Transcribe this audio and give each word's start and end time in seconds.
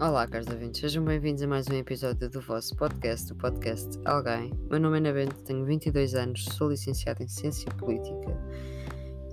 Olá, 0.00 0.28
caros 0.28 0.46
ouvintes, 0.46 0.80
sejam 0.80 1.04
bem-vindos 1.04 1.42
a 1.42 1.48
mais 1.48 1.66
um 1.66 1.74
episódio 1.74 2.30
do 2.30 2.40
vosso 2.40 2.76
podcast, 2.76 3.32
o 3.32 3.34
podcast 3.34 3.98
Alguém. 4.04 4.52
Meu 4.70 4.78
nome 4.78 4.96
é 4.96 5.00
Ana 5.00 5.12
Bento, 5.12 5.34
tenho 5.42 5.64
22 5.64 6.14
anos, 6.14 6.44
sou 6.44 6.70
licenciado 6.70 7.20
em 7.20 7.26
Ciência 7.26 7.68
Política 7.72 8.30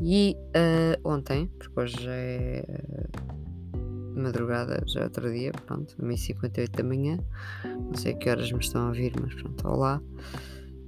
e 0.02 0.36
uh, 0.36 1.08
ontem, 1.08 1.46
porque 1.60 1.80
hoje 1.80 2.08
é 2.10 2.66
madrugada, 4.16 4.82
já 4.88 5.02
é 5.02 5.04
outro 5.04 5.32
dia, 5.32 5.52
pronto, 5.68 5.96
1h58 6.02 6.72
da 6.72 6.84
manhã, 6.84 7.20
não 7.64 7.94
sei 7.94 8.14
a 8.14 8.18
que 8.18 8.28
horas 8.28 8.52
me 8.52 8.60
estão 8.60 8.86
a 8.86 8.88
ouvir, 8.88 9.14
mas 9.22 9.36
pronto, 9.36 9.68
olá. 9.68 10.02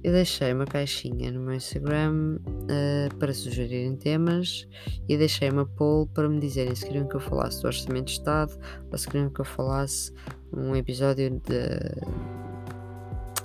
Eu 0.04 0.12
deixei 0.12 0.52
uma 0.52 0.64
caixinha 0.64 1.32
no 1.32 1.40
meu 1.40 1.54
Instagram 1.54 2.38
uh, 2.46 3.14
para 3.16 3.34
sugerirem 3.34 3.96
temas 3.96 4.68
e 5.08 5.16
deixei 5.16 5.50
uma 5.50 5.66
poll 5.66 6.06
para 6.06 6.28
me 6.28 6.38
dizerem 6.38 6.72
se 6.72 6.86
queriam 6.86 7.08
que 7.08 7.16
eu 7.16 7.20
falasse 7.20 7.60
do 7.60 7.66
Orçamento 7.66 8.06
de 8.06 8.12
Estado 8.12 8.56
ou 8.92 8.96
se 8.96 9.08
queriam 9.08 9.28
que 9.28 9.40
eu 9.40 9.44
falasse 9.44 10.12
um 10.52 10.76
episódio 10.76 11.30
de, 11.30 11.68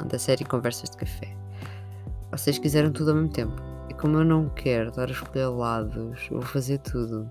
da 0.08 0.20
série 0.20 0.46
Conversas 0.46 0.92
de 0.92 0.98
Café. 0.98 1.36
Vocês 2.32 2.60
quiseram 2.60 2.92
tudo 2.92 3.10
ao 3.10 3.16
mesmo 3.18 3.32
tempo. 3.32 3.56
E 3.90 3.94
como 3.96 4.18
eu 4.18 4.26
não 4.26 4.48
quero 4.50 4.90
estar 4.90 5.08
a 5.08 5.12
escolher 5.12 5.48
lados, 5.48 6.28
vou 6.30 6.42
fazer 6.44 6.78
tudo. 6.80 7.30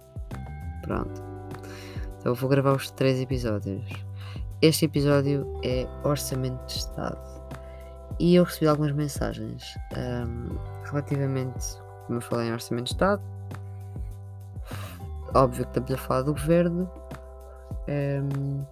Pronto. 0.82 1.22
Então 2.18 2.34
vou 2.34 2.50
gravar 2.50 2.72
os 2.72 2.90
três 2.90 3.20
episódios. 3.20 3.84
Este 4.60 4.84
episódio 4.84 5.46
é 5.64 5.86
Orçamento 6.04 6.66
de 6.66 6.72
Estado. 6.72 7.41
E 8.18 8.34
eu 8.34 8.44
recebi 8.44 8.66
algumas 8.66 8.92
mensagens 8.92 9.76
um, 9.96 10.56
relativamente, 10.84 11.76
como 12.06 12.18
eu 12.18 12.22
falei, 12.22 12.48
em 12.48 12.52
Orçamento 12.52 12.84
de 12.84 12.92
Estado. 12.92 13.22
Óbvio 15.34 15.64
que 15.64 15.70
estamos 15.70 15.90
a 15.90 15.96
falar 15.96 16.22
do 16.22 16.32
governo. 16.32 16.90
Um, 17.88 18.64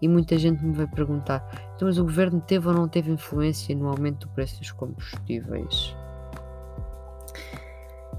e 0.00 0.08
muita 0.08 0.38
gente 0.38 0.64
me 0.64 0.74
vai 0.74 0.86
perguntar: 0.86 1.44
então, 1.74 1.88
mas 1.88 1.98
o 1.98 2.04
governo 2.04 2.40
teve 2.40 2.68
ou 2.68 2.74
não 2.74 2.88
teve 2.88 3.10
influência 3.10 3.74
no 3.74 3.88
aumento 3.88 4.26
do 4.26 4.34
preço 4.34 4.58
dos 4.58 4.70
combustíveis? 4.72 5.96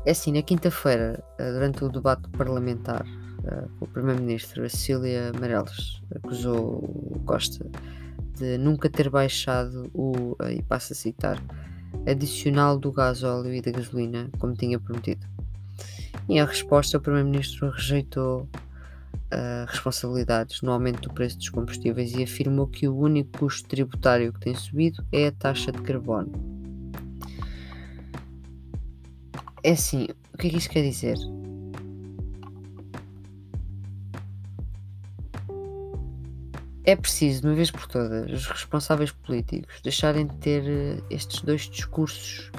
É 0.05 0.11
assim, 0.11 0.31
na 0.31 0.41
quinta-feira, 0.43 1.23
eh, 1.39 1.51
durante 1.51 1.83
o 1.83 1.89
debate 1.89 2.29
parlamentar, 2.29 3.01
uh, 3.03 3.71
o 3.79 3.87
Primeiro-Ministro, 3.87 4.63
a 4.63 4.69
Cecília 4.69 5.31
Meirelles, 5.39 5.99
acusou 6.15 7.21
Costa 7.25 7.65
de 8.37 8.57
nunca 8.57 8.89
ter 8.89 9.09
baixado 9.09 9.89
o, 9.93 10.35
e 10.51 10.61
passo 10.61 10.93
a 10.93 10.95
citar, 10.95 11.41
adicional 12.05 12.77
do 12.77 12.91
gás 12.91 13.23
óleo 13.23 13.53
e 13.53 13.61
da 13.61 13.71
gasolina, 13.71 14.29
como 14.39 14.53
tinha 14.53 14.79
prometido. 14.79 15.25
E 16.27 16.39
a 16.39 16.45
resposta, 16.45 16.97
o 16.97 17.01
Primeiro-Ministro 17.01 17.69
rejeitou 17.69 18.49
uh, 19.25 19.65
responsabilidades 19.67 20.61
no 20.61 20.71
aumento 20.71 21.01
do 21.01 21.13
preço 21.13 21.37
dos 21.37 21.49
combustíveis 21.49 22.13
e 22.13 22.23
afirmou 22.23 22.67
que 22.67 22.87
o 22.87 22.97
único 22.97 23.39
custo 23.39 23.67
tributário 23.67 24.33
que 24.33 24.39
tem 24.39 24.55
subido 24.55 25.05
é 25.11 25.27
a 25.27 25.31
taxa 25.31 25.71
de 25.71 25.81
carbono. 25.81 26.31
É 29.63 29.71
assim, 29.71 30.07
o 30.33 30.37
que 30.37 30.47
é 30.47 30.49
que 30.51 30.57
isto 30.57 30.69
quer 30.69 30.83
dizer? 30.83 31.17
É 36.85 36.95
preciso, 36.95 37.41
de 37.41 37.47
uma 37.47 37.55
vez 37.55 37.71
por 37.71 37.87
todas, 37.87 38.31
os 38.31 38.45
responsáveis 38.45 39.11
políticos 39.11 39.81
deixarem 39.81 40.27
de 40.27 40.35
ter 40.37 40.63
uh, 40.63 41.03
estes 41.09 41.41
dois 41.41 41.61
discursos 41.61 42.51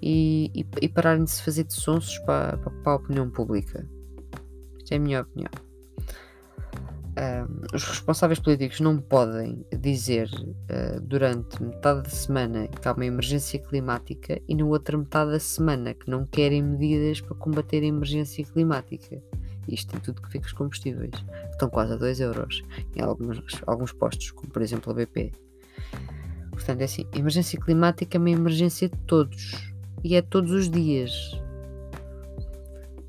e, 0.00 0.50
e, 0.54 0.66
e, 0.80 0.88
pararem 0.88 1.24
de 1.24 1.30
se 1.30 1.42
fazer 1.42 1.64
de 1.64 1.74
sonsos 1.74 2.18
para, 2.20 2.56
para, 2.56 2.70
para, 2.70 2.92
a 2.92 2.96
opinião 2.96 3.30
pública. 3.30 3.86
Isto 4.78 4.92
é 4.92 4.96
a 4.96 5.00
minha 5.00 5.20
opinião. 5.20 5.50
Os 7.72 7.84
responsáveis 7.84 8.40
políticos 8.40 8.80
não 8.80 8.98
podem 8.98 9.64
dizer 9.80 10.28
uh, 10.28 11.00
durante 11.00 11.62
metade 11.62 12.02
da 12.02 12.10
semana 12.10 12.66
que 12.68 12.88
há 12.88 12.92
uma 12.92 13.06
emergência 13.06 13.58
climática 13.58 14.40
e 14.48 14.54
na 14.54 14.64
outra 14.64 14.98
metade 14.98 15.30
da 15.30 15.40
semana 15.40 15.94
que 15.94 16.10
não 16.10 16.26
querem 16.26 16.62
medidas 16.62 17.20
para 17.20 17.36
combater 17.36 17.82
a 17.82 17.86
emergência 17.86 18.44
climática. 18.44 19.22
Isto 19.68 19.96
em 19.96 20.00
tudo 20.00 20.22
que 20.22 20.30
fica 20.30 20.46
os 20.46 20.52
combustíveis. 20.52 21.14
Estão 21.50 21.68
quase 21.68 21.94
a 21.94 21.96
2 21.96 22.20
euros 22.20 22.62
em 22.94 23.02
alguns, 23.02 23.42
alguns 23.66 23.92
postos, 23.92 24.30
como 24.30 24.50
por 24.50 24.62
exemplo 24.62 24.92
a 24.92 24.94
BP. 24.94 25.32
Portanto, 26.50 26.80
é 26.80 26.84
assim: 26.84 27.06
emergência 27.14 27.58
climática 27.58 28.16
é 28.16 28.18
uma 28.20 28.30
emergência 28.30 28.88
de 28.88 28.96
todos 29.06 29.74
e 30.02 30.14
é 30.14 30.22
todos 30.22 30.52
os 30.52 30.70
dias. 30.70 31.12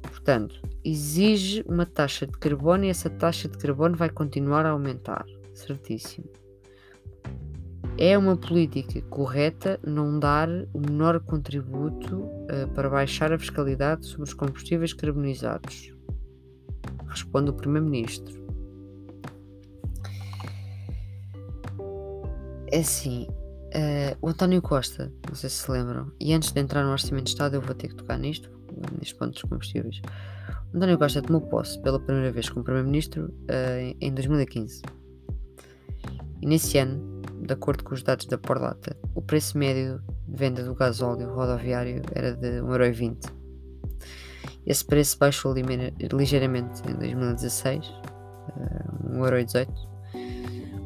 Portanto, 0.01 0.59
exige 0.83 1.63
uma 1.67 1.85
taxa 1.85 2.25
de 2.25 2.33
carbono 2.33 2.85
e 2.85 2.89
essa 2.89 3.09
taxa 3.09 3.47
de 3.47 3.57
carbono 3.57 3.95
vai 3.95 4.09
continuar 4.09 4.65
a 4.65 4.71
aumentar. 4.71 5.25
Certíssimo. 5.53 6.27
É 7.97 8.17
uma 8.17 8.35
política 8.35 9.01
correta 9.03 9.79
não 9.85 10.19
dar 10.19 10.49
o 10.73 10.79
menor 10.79 11.21
contributo 11.21 12.17
uh, 12.17 12.67
para 12.73 12.89
baixar 12.89 13.31
a 13.31 13.39
fiscalidade 13.39 14.05
sobre 14.05 14.23
os 14.23 14.33
combustíveis 14.33 14.91
carbonizados 14.91 15.94
responde 17.15 17.49
o 17.49 17.53
Primeiro-Ministro. 17.53 18.45
É 22.71 22.79
assim, 22.79 23.27
uh, 23.29 24.17
o 24.21 24.29
António 24.29 24.61
Costa, 24.61 25.11
não 25.27 25.35
sei 25.35 25.49
se 25.49 25.57
se 25.57 25.71
lembram, 25.71 26.11
e 26.19 26.33
antes 26.33 26.51
de 26.51 26.59
entrar 26.59 26.83
no 26.83 26.91
Orçamento 26.91 27.25
de 27.25 27.29
Estado 27.31 27.55
eu 27.55 27.61
vou 27.61 27.73
ter 27.73 27.87
que 27.87 27.95
tocar 27.95 28.17
nisto, 28.17 28.49
neste 28.99 29.15
ponto 29.15 29.31
dos 29.31 29.41
combustíveis. 29.43 30.01
O 30.73 30.77
António 30.77 30.97
Costa 30.97 31.21
tomou 31.21 31.41
posse 31.41 31.79
pela 31.81 31.99
primeira 31.99 32.31
vez 32.31 32.49
como 32.49 32.63
Primeiro-Ministro 32.63 33.25
uh, 33.25 33.95
em 34.01 34.13
2015. 34.13 34.81
E 36.41 36.45
nesse 36.45 36.77
ano, 36.77 37.21
de 37.45 37.53
acordo 37.53 37.83
com 37.83 37.93
os 37.93 38.03
dados 38.03 38.25
da 38.25 38.37
Porlata, 38.37 38.97
o 39.13 39.21
preço 39.21 39.57
médio 39.57 40.01
de 40.27 40.35
venda 40.35 40.63
do 40.63 40.75
gasóleo 40.75 41.33
rodoviário 41.33 42.01
era 42.13 42.35
de 42.35 42.61
1,20€. 42.61 43.34
Esse 44.65 44.83
preço 44.83 45.17
baixou 45.19 45.53
ligeiramente 45.53 46.81
em 46.89 46.95
2016, 46.95 47.87
uh, 47.87 49.19
1,18€, 49.19 49.67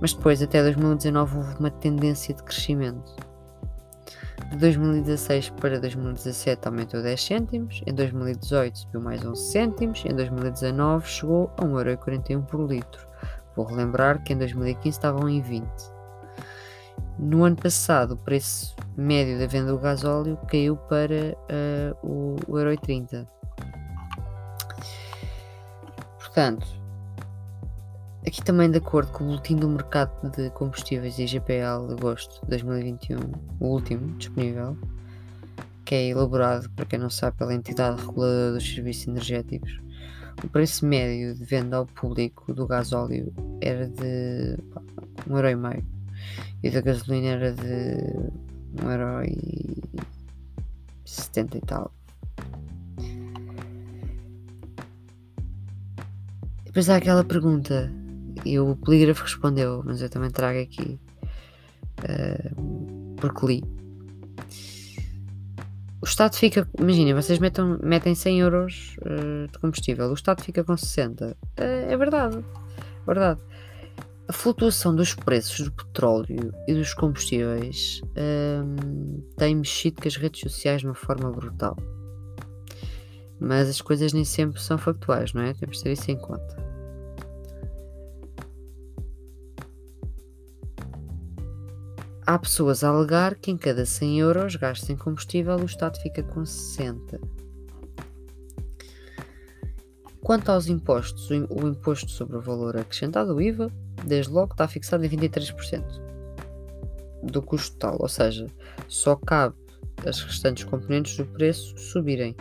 mas 0.02 0.14
depois, 0.14 0.42
até 0.42 0.62
2019, 0.62 1.38
houve 1.38 1.60
uma 1.60 1.72
tendência 1.72 2.34
de 2.34 2.44
crescimento. 2.44 3.16
De 4.52 4.58
2016 4.58 5.50
para 5.52 5.80
2017 5.80 6.68
aumentou 6.68 7.02
10 7.02 7.24
cêntimos, 7.24 7.82
em 7.86 7.94
2018 7.94 8.80
subiu 8.80 9.02
mais 9.02 9.24
11 9.24 9.52
cêntimos, 9.52 10.04
em 10.06 10.16
2019 10.16 11.08
chegou 11.08 11.52
a 11.58 11.64
1,41€ 11.64 12.46
por 12.46 12.70
litro. 12.70 13.08
Vou 13.56 13.66
relembrar 13.66 14.24
que 14.24 14.34
em 14.34 14.38
2015 14.38 14.90
estavam 14.90 15.30
em 15.30 15.42
20. 15.42 15.68
No 17.20 17.44
ano 17.44 17.56
passado, 17.56 18.14
o 18.14 18.18
preço 18.18 18.76
médio 18.96 19.38
da 19.38 19.46
venda 19.46 19.72
do 19.72 19.78
gasóleo 19.78 20.38
caiu 20.48 20.78
para 20.78 21.36
uh, 22.04 22.08
o 22.08 22.36
1,30€. 22.48 23.28
Portanto, 26.30 26.68
aqui 28.26 28.42
também 28.44 28.70
de 28.70 28.78
acordo 28.78 29.12
com 29.12 29.24
o 29.24 29.28
boletim 29.30 29.56
do 29.56 29.68
mercado 29.68 30.30
de 30.30 30.52
combustíveis 30.52 31.18
IGPL 31.18 31.88
de 31.88 31.94
agosto 31.94 32.40
de 32.44 32.50
2021, 32.50 33.18
o 33.60 33.66
último 33.66 34.16
disponível, 34.16 34.78
que 35.84 35.96
é 35.96 36.10
elaborado, 36.10 36.70
para 36.76 36.86
quem 36.86 37.00
não 37.00 37.10
sabe, 37.10 37.36
pela 37.36 37.52
entidade 37.52 38.00
reguladora 38.00 38.54
dos 38.54 38.76
serviços 38.76 39.08
energéticos, 39.08 39.82
o 40.44 40.50
preço 40.50 40.86
médio 40.86 41.34
de 41.34 41.44
venda 41.44 41.78
ao 41.78 41.88
público 41.88 42.54
do 42.54 42.68
gás 42.68 42.94
óleo 42.94 43.34
era 43.60 43.88
de 43.88 44.56
1,5€ 45.28 45.84
e 46.62 46.70
da 46.70 46.82
gasolina 46.82 47.30
era 47.30 47.54
de 47.54 47.98
1,70€ 48.84 51.56
e 51.56 51.62
tal. 51.62 51.92
Depois 56.70 56.88
há 56.88 56.98
aquela 56.98 57.24
pergunta, 57.24 57.92
e 58.46 58.60
o 58.60 58.76
polígrafo 58.76 59.24
respondeu, 59.24 59.82
mas 59.84 60.04
eu 60.04 60.10
também 60.10 60.30
trago 60.30 60.60
aqui, 60.60 61.00
uh, 62.04 63.16
porque 63.16 63.46
li. 63.48 63.64
O 66.00 66.06
Estado 66.06 66.36
fica, 66.36 66.70
imaginem, 66.80 67.16
vocês 67.16 67.40
metam, 67.40 67.80
metem 67.82 68.14
100 68.14 68.40
euros 68.42 68.96
uh, 69.00 69.52
de 69.52 69.58
combustível, 69.58 70.12
o 70.12 70.14
Estado 70.14 70.44
fica 70.44 70.64
com 70.64 70.78
60. 70.78 71.30
Uh, 71.30 71.36
é 71.58 71.98
verdade, 71.98 72.38
é 72.38 73.06
verdade. 73.06 73.42
A 74.28 74.32
flutuação 74.32 74.96
dos 74.96 75.16
preços 75.16 75.66
do 75.66 75.72
petróleo 75.72 76.54
e 76.68 76.74
dos 76.76 76.94
combustíveis 76.94 78.00
tem 79.38 79.56
mexido 79.56 80.00
com 80.00 80.08
as 80.08 80.16
redes 80.18 80.42
sociais 80.42 80.82
de 80.82 80.88
uma 80.88 80.94
forma 80.94 81.32
brutal. 81.32 81.76
Mas 83.40 83.70
as 83.70 83.82
coisas 83.82 84.14
nem 84.14 84.26
sempre 84.26 84.62
são 84.62 84.78
factuais, 84.78 85.34
não 85.34 85.42
é? 85.42 85.54
Temos 85.54 85.78
de 85.78 85.84
ter 85.84 85.94
isso 85.94 86.12
em 86.12 86.18
conta. 86.18 86.70
Há 92.26 92.38
pessoas 92.38 92.84
a 92.84 92.90
alegar 92.90 93.36
que 93.36 93.50
em 93.50 93.58
cada 93.58 93.86
100 93.86 94.20
euros 94.20 94.56
gastos 94.56 94.90
em 94.90 94.96
combustível 94.96 95.56
o 95.56 95.66
Estado 95.66 96.00
fica 96.00 96.22
com 96.22 96.46
60. 96.46 97.20
Quanto 100.22 100.52
aos 100.52 100.68
impostos, 100.68 101.28
o 101.32 101.68
imposto 101.68 102.12
sobre 102.12 102.38
o 102.38 102.42
valor 102.42 102.78
acrescentado, 102.78 103.34
o 103.34 103.42
IVA, 103.42 103.72
desde 104.06 104.32
logo 104.32 104.52
está 104.52 104.68
fixado 104.68 105.04
em 105.04 105.10
23% 105.10 105.84
do 107.24 107.42
custo 107.42 107.78
total, 107.78 107.98
ou 108.00 108.08
seja, 108.08 108.46
só 108.88 109.16
cabe 109.16 109.56
as 110.06 110.22
restantes 110.22 110.64
componentes 110.64 111.18
do 111.18 111.26
preço 111.26 111.78
subirem. 111.78 112.36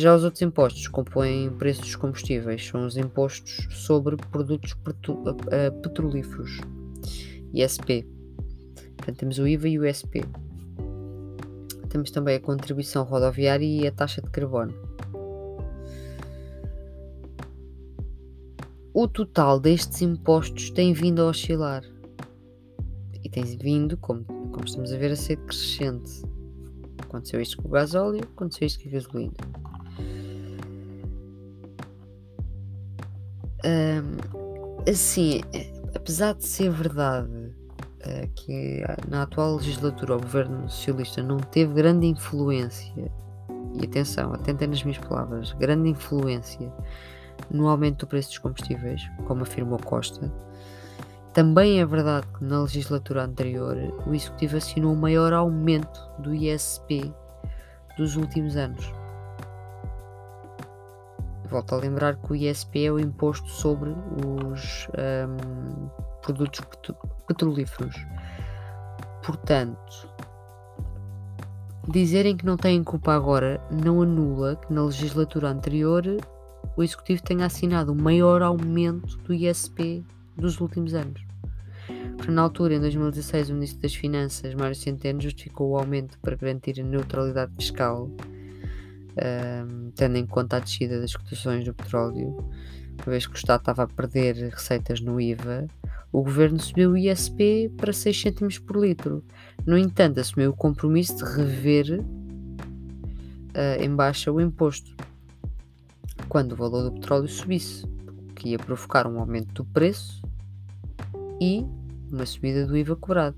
Já 0.00 0.16
os 0.16 0.24
outros 0.24 0.40
impostos 0.40 0.88
compõem 0.88 1.48
o 1.48 1.52
preço 1.52 1.82
dos 1.82 1.94
combustíveis, 1.94 2.66
são 2.66 2.86
os 2.86 2.96
impostos 2.96 3.68
sobre 3.70 4.16
produtos 4.16 4.74
petrolíferos, 5.82 6.58
ISP. 7.52 8.08
Portanto, 8.96 9.18
temos 9.18 9.38
o 9.38 9.46
IVA 9.46 9.68
e 9.68 9.78
o 9.78 9.84
ISP. 9.84 10.24
Temos 11.90 12.10
também 12.10 12.36
a 12.36 12.40
contribuição 12.40 13.04
rodoviária 13.04 13.66
e 13.66 13.86
a 13.86 13.92
taxa 13.92 14.22
de 14.22 14.30
carbono. 14.30 14.72
O 18.94 19.06
total 19.06 19.60
destes 19.60 20.00
impostos 20.00 20.70
tem 20.70 20.94
vindo 20.94 21.20
a 21.20 21.26
oscilar 21.26 21.84
e 23.22 23.28
tem 23.28 23.44
vindo, 23.44 23.98
como, 23.98 24.24
como 24.24 24.64
estamos 24.64 24.94
a 24.94 24.96
ver, 24.96 25.12
a 25.12 25.16
ser 25.16 25.36
crescente. 25.40 26.22
Aconteceu 27.02 27.38
isto 27.38 27.58
com 27.58 27.68
o 27.68 27.72
gasóleo, 27.72 28.22
aconteceu 28.34 28.66
isto 28.66 28.82
com 28.82 28.88
a 28.88 28.92
gasolina. 28.92 29.34
Um, 33.64 34.90
assim, 34.90 35.40
apesar 35.94 36.34
de 36.34 36.46
ser 36.46 36.70
verdade 36.70 37.30
uh, 37.30 38.28
que 38.34 38.82
na 39.08 39.22
atual 39.22 39.56
legislatura 39.56 40.16
o 40.16 40.20
governo 40.20 40.68
socialista 40.68 41.22
não 41.22 41.38
teve 41.38 41.74
grande 41.74 42.06
influência, 42.06 43.10
e 43.74 43.84
atenção, 43.84 44.32
atentem 44.32 44.68
nas 44.68 44.82
minhas 44.82 44.98
palavras, 44.98 45.52
grande 45.52 45.90
influência 45.90 46.72
no 47.50 47.68
aumento 47.68 48.00
do 48.00 48.06
preço 48.06 48.30
dos 48.30 48.38
combustíveis, 48.38 49.02
como 49.26 49.42
afirmou 49.42 49.78
Costa, 49.78 50.32
também 51.32 51.80
é 51.80 51.86
verdade 51.86 52.26
que 52.36 52.44
na 52.44 52.62
legislatura 52.62 53.22
anterior 53.22 53.76
o 54.04 54.12
Executivo 54.12 54.56
assinou 54.56 54.92
o 54.92 54.96
maior 54.96 55.32
aumento 55.32 56.00
do 56.18 56.34
ISP 56.34 57.14
dos 57.96 58.16
últimos 58.16 58.56
anos. 58.56 58.92
Volto 61.50 61.74
a 61.74 61.78
lembrar 61.78 62.16
que 62.16 62.32
o 62.32 62.36
ISP 62.36 62.86
é 62.86 62.92
o 62.92 62.98
imposto 62.98 63.48
sobre 63.48 63.90
os 63.90 64.88
um, 64.88 65.88
produtos 66.22 66.60
petrolíferos. 67.26 67.96
Portanto, 69.24 70.08
dizerem 71.88 72.36
que 72.36 72.46
não 72.46 72.56
têm 72.56 72.84
culpa 72.84 73.14
agora 73.14 73.60
não 73.70 74.00
anula 74.00 74.56
que 74.56 74.72
na 74.72 74.84
legislatura 74.84 75.48
anterior 75.48 76.04
o 76.76 76.82
Executivo 76.82 77.22
tenha 77.22 77.46
assinado 77.46 77.92
o 77.92 78.00
maior 78.00 78.42
aumento 78.42 79.18
do 79.18 79.34
ISP 79.34 80.04
dos 80.36 80.60
últimos 80.60 80.94
anos. 80.94 81.20
Na 82.28 82.42
altura, 82.42 82.74
em 82.74 82.80
2016, 82.80 83.50
o 83.50 83.54
Ministro 83.54 83.80
das 83.80 83.94
Finanças, 83.94 84.54
Mário 84.54 84.76
Centeno, 84.76 85.20
justificou 85.20 85.70
o 85.70 85.78
aumento 85.78 86.18
para 86.20 86.36
garantir 86.36 86.80
a 86.80 86.84
neutralidade 86.84 87.52
fiscal, 87.56 88.08
um, 89.16 89.90
tendo 89.92 90.16
em 90.16 90.26
conta 90.26 90.56
a 90.56 90.60
descida 90.60 91.00
das 91.00 91.14
cotações 91.14 91.64
do 91.64 91.74
petróleo, 91.74 92.36
uma 93.02 93.12
vez 93.12 93.26
que 93.26 93.34
o 93.34 93.36
Estado 93.36 93.60
estava 93.60 93.84
a 93.84 93.88
perder 93.88 94.34
receitas 94.50 95.00
no 95.00 95.20
IVA, 95.20 95.66
o 96.12 96.22
governo 96.22 96.58
subiu 96.58 96.92
o 96.92 96.96
ISP 96.96 97.70
para 97.76 97.92
6 97.92 98.20
cêntimos 98.20 98.58
por 98.58 98.76
litro. 98.76 99.24
No 99.64 99.78
entanto, 99.78 100.20
assumiu 100.20 100.50
o 100.50 100.56
compromisso 100.56 101.16
de 101.16 101.24
rever 101.24 102.00
uh, 102.00 103.82
em 103.82 103.94
baixa 103.94 104.32
o 104.32 104.40
imposto 104.40 104.94
quando 106.28 106.52
o 106.52 106.56
valor 106.56 106.84
do 106.84 106.92
petróleo 106.92 107.28
subisse, 107.28 107.84
o 107.84 108.34
que 108.34 108.50
ia 108.50 108.58
provocar 108.58 109.06
um 109.06 109.18
aumento 109.18 109.52
do 109.52 109.64
preço 109.64 110.22
e 111.40 111.66
uma 112.10 112.24
subida 112.24 112.64
do 112.66 112.76
IVA 112.76 112.94
cobrado. 112.94 113.36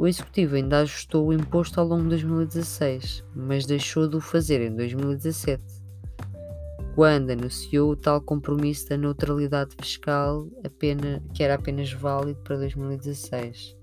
O 0.00 0.08
Executivo 0.08 0.56
ainda 0.56 0.78
ajustou 0.78 1.26
o 1.26 1.32
imposto 1.32 1.78
ao 1.78 1.86
longo 1.86 2.04
de 2.04 2.08
2016, 2.24 3.22
mas 3.36 3.66
deixou 3.66 4.08
de 4.08 4.16
o 4.16 4.20
fazer 4.20 4.62
em 4.62 4.74
2017, 4.74 5.62
quando 6.94 7.28
anunciou 7.28 7.90
o 7.90 7.96
tal 7.96 8.18
compromisso 8.22 8.88
da 8.88 8.96
neutralidade 8.96 9.76
fiscal 9.78 10.48
apenas, 10.64 11.20
que 11.34 11.42
era 11.42 11.56
apenas 11.56 11.92
válido 11.92 12.40
para 12.40 12.56
2016. 12.56 13.76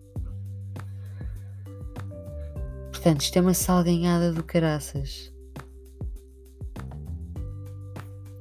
Portanto, 2.91 3.21
isto 3.21 3.37
é 3.37 3.41
uma 3.41 3.53
salganhada 3.53 4.33
do 4.33 4.43
caraças. 4.43 5.31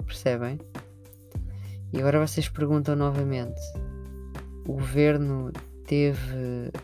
Percebem? 0.07 0.59
E 1.93 1.99
agora 1.99 2.27
vocês 2.27 2.49
perguntam 2.49 2.97
novamente: 2.97 3.61
o 4.67 4.73
governo 4.73 5.53
teve 5.87 6.35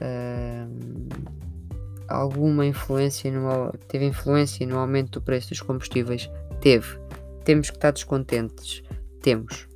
uh, 0.00 0.68
alguma 2.08 2.66
influência 2.66 3.30
no, 3.30 3.72
teve 3.88 4.06
influência 4.06 4.66
no 4.66 4.78
aumento 4.78 5.18
do 5.18 5.22
preço 5.22 5.50
dos 5.50 5.60
combustíveis? 5.60 6.30
Teve. 6.60 6.98
Temos 7.44 7.70
que 7.70 7.76
estar 7.76 7.90
descontentes. 7.90 8.82
Temos. 9.20 9.66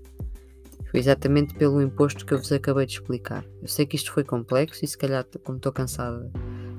Foi 0.91 1.01
exatamente 1.01 1.55
pelo 1.55 1.83
imposto 1.83 2.25
que 2.25 2.33
eu 2.33 2.39
vos 2.39 2.53
acabei 2.53 2.87
de 2.87 2.93
explicar. 2.93 3.45
Eu 3.61 3.69
sei 3.69 3.85
que 3.85 3.97
isto 3.97 4.13
foi 4.13 4.25
complexo 4.25 4.85
e 4.85 4.89
se 4.89 4.97
calhar, 4.97 5.27
como 5.43 5.57
estou 5.57 5.73
cansada, 5.73 6.31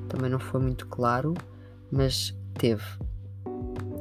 também 0.07 0.29
não 0.29 0.39
foi 0.39 0.61
muito 0.61 0.87
claro, 0.87 1.33
mas 1.91 2.35
teve. 2.53 2.83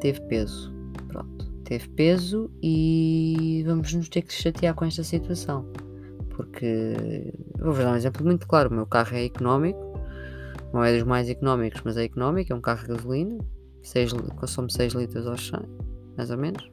Teve 0.01 0.21
peso. 0.23 0.73
Pronto. 1.09 1.51
Teve 1.65 1.89
peso 1.89 2.51
e 2.63 3.65
vamos 3.67 3.93
nos 3.93 4.09
ter 4.09 4.23
que 4.23 4.33
chatear 4.33 4.75
com 4.75 4.85
esta 4.85 5.03
situação. 5.03 5.71
Porque 6.31 7.33
vou-vos 7.58 7.79
dar 7.79 7.93
um 7.93 7.97
exemplo 7.97 8.25
muito 8.25 8.47
claro: 8.47 8.70
o 8.70 8.75
meu 8.75 8.87
carro 8.87 9.14
é 9.17 9.25
económico, 9.25 10.00
não 10.73 10.85
é 10.85 10.93
dos 10.94 11.05
mais 11.05 11.29
económicos, 11.29 11.81
mas 11.85 11.97
é 11.97 12.05
económico, 12.05 12.53
é 12.53 12.56
um 12.56 12.61
carro 12.61 12.82
de 12.82 12.88
gasolina, 12.88 13.38
6, 13.82 14.12
consome 14.37 14.73
6 14.73 14.94
litros 14.94 15.26
ao 15.26 15.37
100, 15.37 15.61
mais 16.17 16.31
ou 16.31 16.38
menos. 16.38 16.70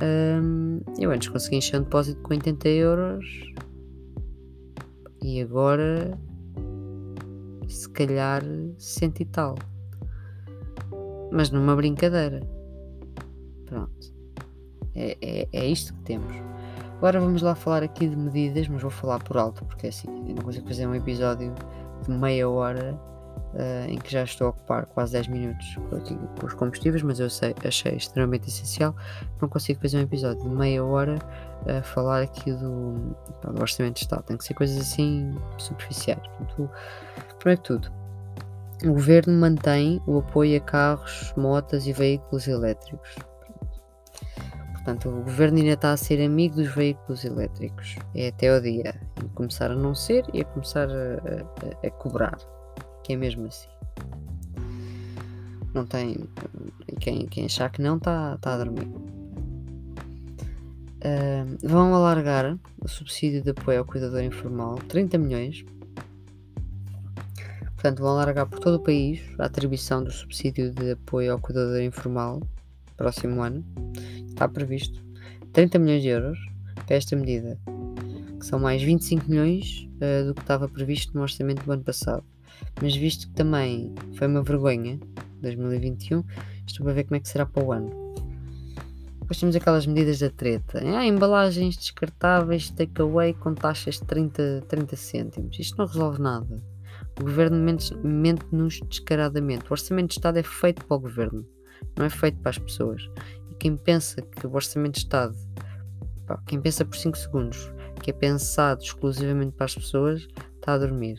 Um, 0.00 0.80
eu 0.98 1.10
antes 1.10 1.28
consegui 1.28 1.56
encher 1.56 1.80
um 1.80 1.82
depósito 1.82 2.20
com 2.22 2.32
80 2.32 2.68
euros 2.68 3.52
e 5.20 5.42
agora 5.42 6.16
se 7.66 7.88
calhar 7.90 8.42
100 8.78 9.14
e 9.20 9.24
tal. 9.26 9.56
Mas 11.32 11.50
numa 11.50 11.76
brincadeira. 11.76 12.40
Pronto. 13.66 14.14
É, 14.94 15.16
é, 15.20 15.48
é 15.52 15.66
isto 15.66 15.92
que 15.94 16.00
temos. 16.02 16.34
Agora 16.98 17.20
vamos 17.20 17.42
lá 17.42 17.54
falar 17.54 17.84
aqui 17.84 18.08
de 18.08 18.16
medidas, 18.16 18.66
mas 18.66 18.82
vou 18.82 18.90
falar 18.90 19.22
por 19.22 19.36
alto, 19.36 19.64
porque 19.64 19.86
é 19.86 19.88
assim, 19.88 20.08
eu 20.28 20.34
não 20.34 20.42
consigo 20.42 20.66
fazer 20.66 20.84
um 20.84 20.94
episódio 20.96 21.54
de 22.02 22.10
meia 22.10 22.48
hora 22.48 22.98
uh, 23.54 23.88
em 23.88 23.96
que 23.98 24.10
já 24.10 24.24
estou 24.24 24.48
a 24.48 24.50
ocupar 24.50 24.86
quase 24.86 25.12
10 25.12 25.28
minutos 25.28 25.78
com 26.40 26.46
os 26.46 26.54
combustíveis, 26.54 27.04
mas 27.04 27.20
eu 27.20 27.30
sei, 27.30 27.54
achei 27.64 27.94
extremamente 27.94 28.48
essencial. 28.48 28.96
Não 29.40 29.48
consigo 29.48 29.80
fazer 29.80 29.98
um 29.98 30.00
episódio 30.02 30.42
de 30.42 30.48
meia 30.48 30.84
hora 30.84 31.14
a 31.68 31.82
falar 31.82 32.22
aqui 32.22 32.52
do, 32.52 33.14
do 33.44 33.60
orçamento 33.60 33.94
de 33.94 34.00
Estado. 34.00 34.24
Tem 34.24 34.36
que 34.36 34.44
ser 34.44 34.54
coisas 34.54 34.76
assim 34.76 35.36
superficiais. 35.56 36.26
Portanto, 36.26 36.68
primeiro 37.38 37.62
tudo, 37.62 37.92
o 38.84 38.92
governo 38.92 39.34
mantém 39.34 40.02
o 40.04 40.18
apoio 40.18 40.56
a 40.56 40.60
carros, 40.60 41.32
motas 41.36 41.86
e 41.86 41.92
veículos 41.92 42.48
elétricos. 42.48 43.14
Portanto, 44.88 45.10
o 45.10 45.22
governo 45.22 45.58
ainda 45.58 45.74
está 45.74 45.92
a 45.92 45.98
ser 45.98 46.18
amigo 46.24 46.54
dos 46.56 46.74
veículos 46.74 47.22
elétricos. 47.22 47.96
É 48.14 48.28
até 48.28 48.56
o 48.56 48.58
dia 48.58 48.98
em 49.22 49.28
começar 49.34 49.70
a 49.70 49.74
não 49.74 49.94
ser 49.94 50.24
e 50.32 50.40
a 50.40 50.44
começar 50.46 50.88
a, 50.88 51.82
a, 51.84 51.86
a 51.86 51.90
cobrar. 51.90 52.38
Que 53.04 53.12
é 53.12 53.16
mesmo 53.16 53.46
assim. 53.46 53.68
Não 55.74 55.84
tem. 55.84 56.26
Quem, 57.00 57.26
quem 57.26 57.44
achar 57.44 57.70
que 57.70 57.82
não 57.82 57.98
está, 57.98 58.36
está 58.36 58.54
a 58.54 58.64
dormir. 58.64 58.86
Uh, 61.04 61.58
vão 61.62 61.94
alargar 61.94 62.58
o 62.80 62.88
subsídio 62.88 63.42
de 63.42 63.50
apoio 63.50 63.80
ao 63.80 63.84
cuidador 63.84 64.22
informal 64.22 64.76
30 64.88 65.18
milhões. 65.18 65.66
Portanto, 67.74 68.00
vão 68.00 68.12
alargar 68.12 68.46
por 68.46 68.58
todo 68.58 68.76
o 68.76 68.82
país 68.82 69.20
a 69.38 69.44
atribuição 69.44 70.02
do 70.02 70.10
subsídio 70.10 70.72
de 70.72 70.92
apoio 70.92 71.34
ao 71.34 71.38
cuidador 71.38 71.82
informal 71.82 72.40
próximo 72.96 73.42
ano 73.42 73.62
está 74.38 74.48
previsto 74.48 75.04
30 75.52 75.80
milhões 75.80 76.02
de 76.02 76.08
euros 76.08 76.38
para 76.86 76.94
esta 76.94 77.16
medida, 77.16 77.58
que 78.38 78.46
são 78.46 78.60
mais 78.60 78.80
25 78.80 79.28
milhões 79.28 79.88
uh, 79.96 80.26
do 80.26 80.34
que 80.34 80.40
estava 80.40 80.68
previsto 80.68 81.12
no 81.14 81.22
orçamento 81.22 81.64
do 81.64 81.72
ano 81.72 81.82
passado. 81.82 82.22
Mas 82.80 82.94
visto 82.94 83.26
que 83.26 83.34
também 83.34 83.92
foi 84.14 84.28
uma 84.28 84.42
vergonha, 84.42 85.00
2021, 85.42 86.22
estou 86.64 86.84
para 86.84 86.94
ver 86.94 87.04
como 87.04 87.16
é 87.16 87.20
que 87.20 87.28
será 87.28 87.44
para 87.44 87.64
o 87.64 87.72
ano. 87.72 87.90
Depois 89.20 89.40
temos 89.40 89.56
aquelas 89.56 89.86
medidas 89.86 90.20
da 90.20 90.30
treta. 90.30 90.80
Ah, 90.84 91.04
embalagens 91.04 91.76
descartáveis, 91.76 92.70
takeaway 92.70 93.34
com 93.34 93.54
taxas 93.54 93.96
de 93.96 94.04
30, 94.04 94.64
30 94.68 94.96
cêntimos. 94.96 95.58
Isto 95.58 95.78
não 95.78 95.86
resolve 95.86 96.22
nada. 96.22 96.62
O 97.20 97.24
governo 97.24 97.58
mente-nos 98.04 98.80
descaradamente. 98.88 99.64
O 99.68 99.72
orçamento 99.72 100.08
de 100.10 100.14
Estado 100.14 100.38
é 100.38 100.42
feito 100.42 100.86
para 100.86 100.96
o 100.96 101.00
governo, 101.00 101.44
não 101.96 102.06
é 102.06 102.10
feito 102.10 102.38
para 102.38 102.50
as 102.50 102.58
pessoas 102.58 103.08
quem 103.58 103.76
pensa 103.76 104.22
que 104.22 104.46
o 104.46 104.54
Orçamento 104.54 104.94
de 104.94 105.00
Estado, 105.00 105.36
pá, 106.26 106.40
quem 106.46 106.60
pensa 106.60 106.84
por 106.84 106.96
5 106.96 107.16
segundos 107.16 107.72
que 108.02 108.10
é 108.10 108.14
pensado 108.14 108.82
exclusivamente 108.82 109.52
para 109.52 109.66
as 109.66 109.74
pessoas 109.74 110.26
está 110.54 110.74
a 110.74 110.78
dormir. 110.78 111.18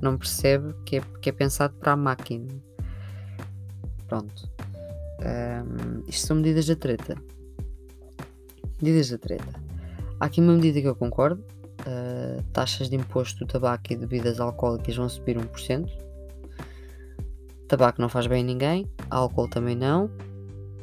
Não 0.00 0.16
percebe 0.16 0.74
que 0.84 0.96
é, 0.96 1.02
que 1.20 1.28
é 1.28 1.32
pensado 1.32 1.74
para 1.74 1.92
a 1.92 1.96
máquina. 1.96 2.48
Pronto. 4.06 4.50
Um, 5.20 6.04
isto 6.06 6.26
são 6.26 6.36
medidas 6.36 6.66
da 6.66 6.76
treta. 6.76 7.14
Medidas 8.80 9.10
da 9.10 9.18
treta. 9.18 9.60
Há 10.18 10.26
aqui 10.26 10.40
uma 10.40 10.54
medida 10.54 10.80
que 10.80 10.88
eu 10.88 10.96
concordo. 10.96 11.44
Uh, 11.80 12.42
taxas 12.52 12.90
de 12.90 12.96
imposto 12.96 13.38
do 13.40 13.46
tabaco 13.46 13.84
e 13.90 13.96
de 13.96 14.06
bebidas 14.06 14.38
alcoólicas 14.38 14.96
vão 14.96 15.08
subir 15.08 15.36
1%. 15.36 15.90
Tabaco 17.66 18.00
não 18.00 18.08
faz 18.08 18.26
bem 18.26 18.42
a 18.42 18.46
ninguém, 18.46 18.90
álcool 19.08 19.48
também 19.48 19.76
não. 19.76 20.10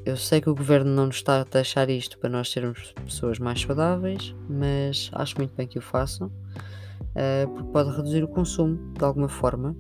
Eu 0.07 0.15
sei 0.15 0.39
que 0.39 0.49
o 0.49 0.55
governo 0.55 0.89
não 0.89 1.07
nos 1.07 1.17
está 1.17 1.41
a 1.41 1.43
taxar 1.43 1.89
isto 1.89 2.17
para 2.17 2.29
nós 2.29 2.49
sermos 2.49 2.93
pessoas 3.03 3.39
mais 3.39 3.59
saudáveis, 3.59 4.33
mas 4.47 5.09
acho 5.11 5.37
muito 5.37 5.53
bem 5.53 5.67
que 5.67 5.77
o 5.77 5.81
façam, 5.81 6.27
uh, 6.27 7.49
porque 7.53 7.71
pode 7.73 7.89
reduzir 7.93 8.23
o 8.23 8.27
consumo 8.29 8.93
de 8.97 9.03
alguma 9.03 9.27
forma 9.27 9.75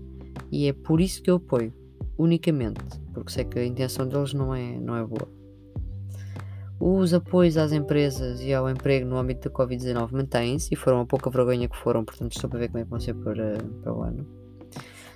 e 0.51 0.67
é 0.67 0.73
por 0.73 0.99
isso 0.99 1.23
que 1.23 1.31
eu 1.31 1.37
apoio, 1.37 1.73
unicamente, 2.17 2.83
porque 3.13 3.31
sei 3.31 3.45
que 3.45 3.57
a 3.57 3.65
intenção 3.65 4.05
deles 4.05 4.33
não 4.33 4.53
é, 4.53 4.77
não 4.77 4.97
é 4.97 5.05
boa. 5.05 5.29
Os 6.77 7.13
apoios 7.13 7.55
às 7.55 7.71
empresas 7.71 8.41
e 8.41 8.53
ao 8.53 8.69
emprego 8.69 9.07
no 9.07 9.17
âmbito 9.17 9.47
da 9.47 9.55
Covid-19 9.55 10.11
mantêm-se 10.11 10.73
e 10.73 10.75
foram 10.75 10.99
a 10.99 11.05
pouca 11.05 11.29
vergonha 11.29 11.69
que 11.69 11.77
foram, 11.77 12.03
portanto 12.03 12.33
estou 12.33 12.49
para 12.49 12.59
ver 12.59 12.67
como 12.67 12.79
é 12.79 12.83
que 12.83 12.89
vão 12.89 12.99
ser 12.99 13.13
para, 13.13 13.59
para 13.81 13.93
o 13.93 14.03
ano. 14.03 14.27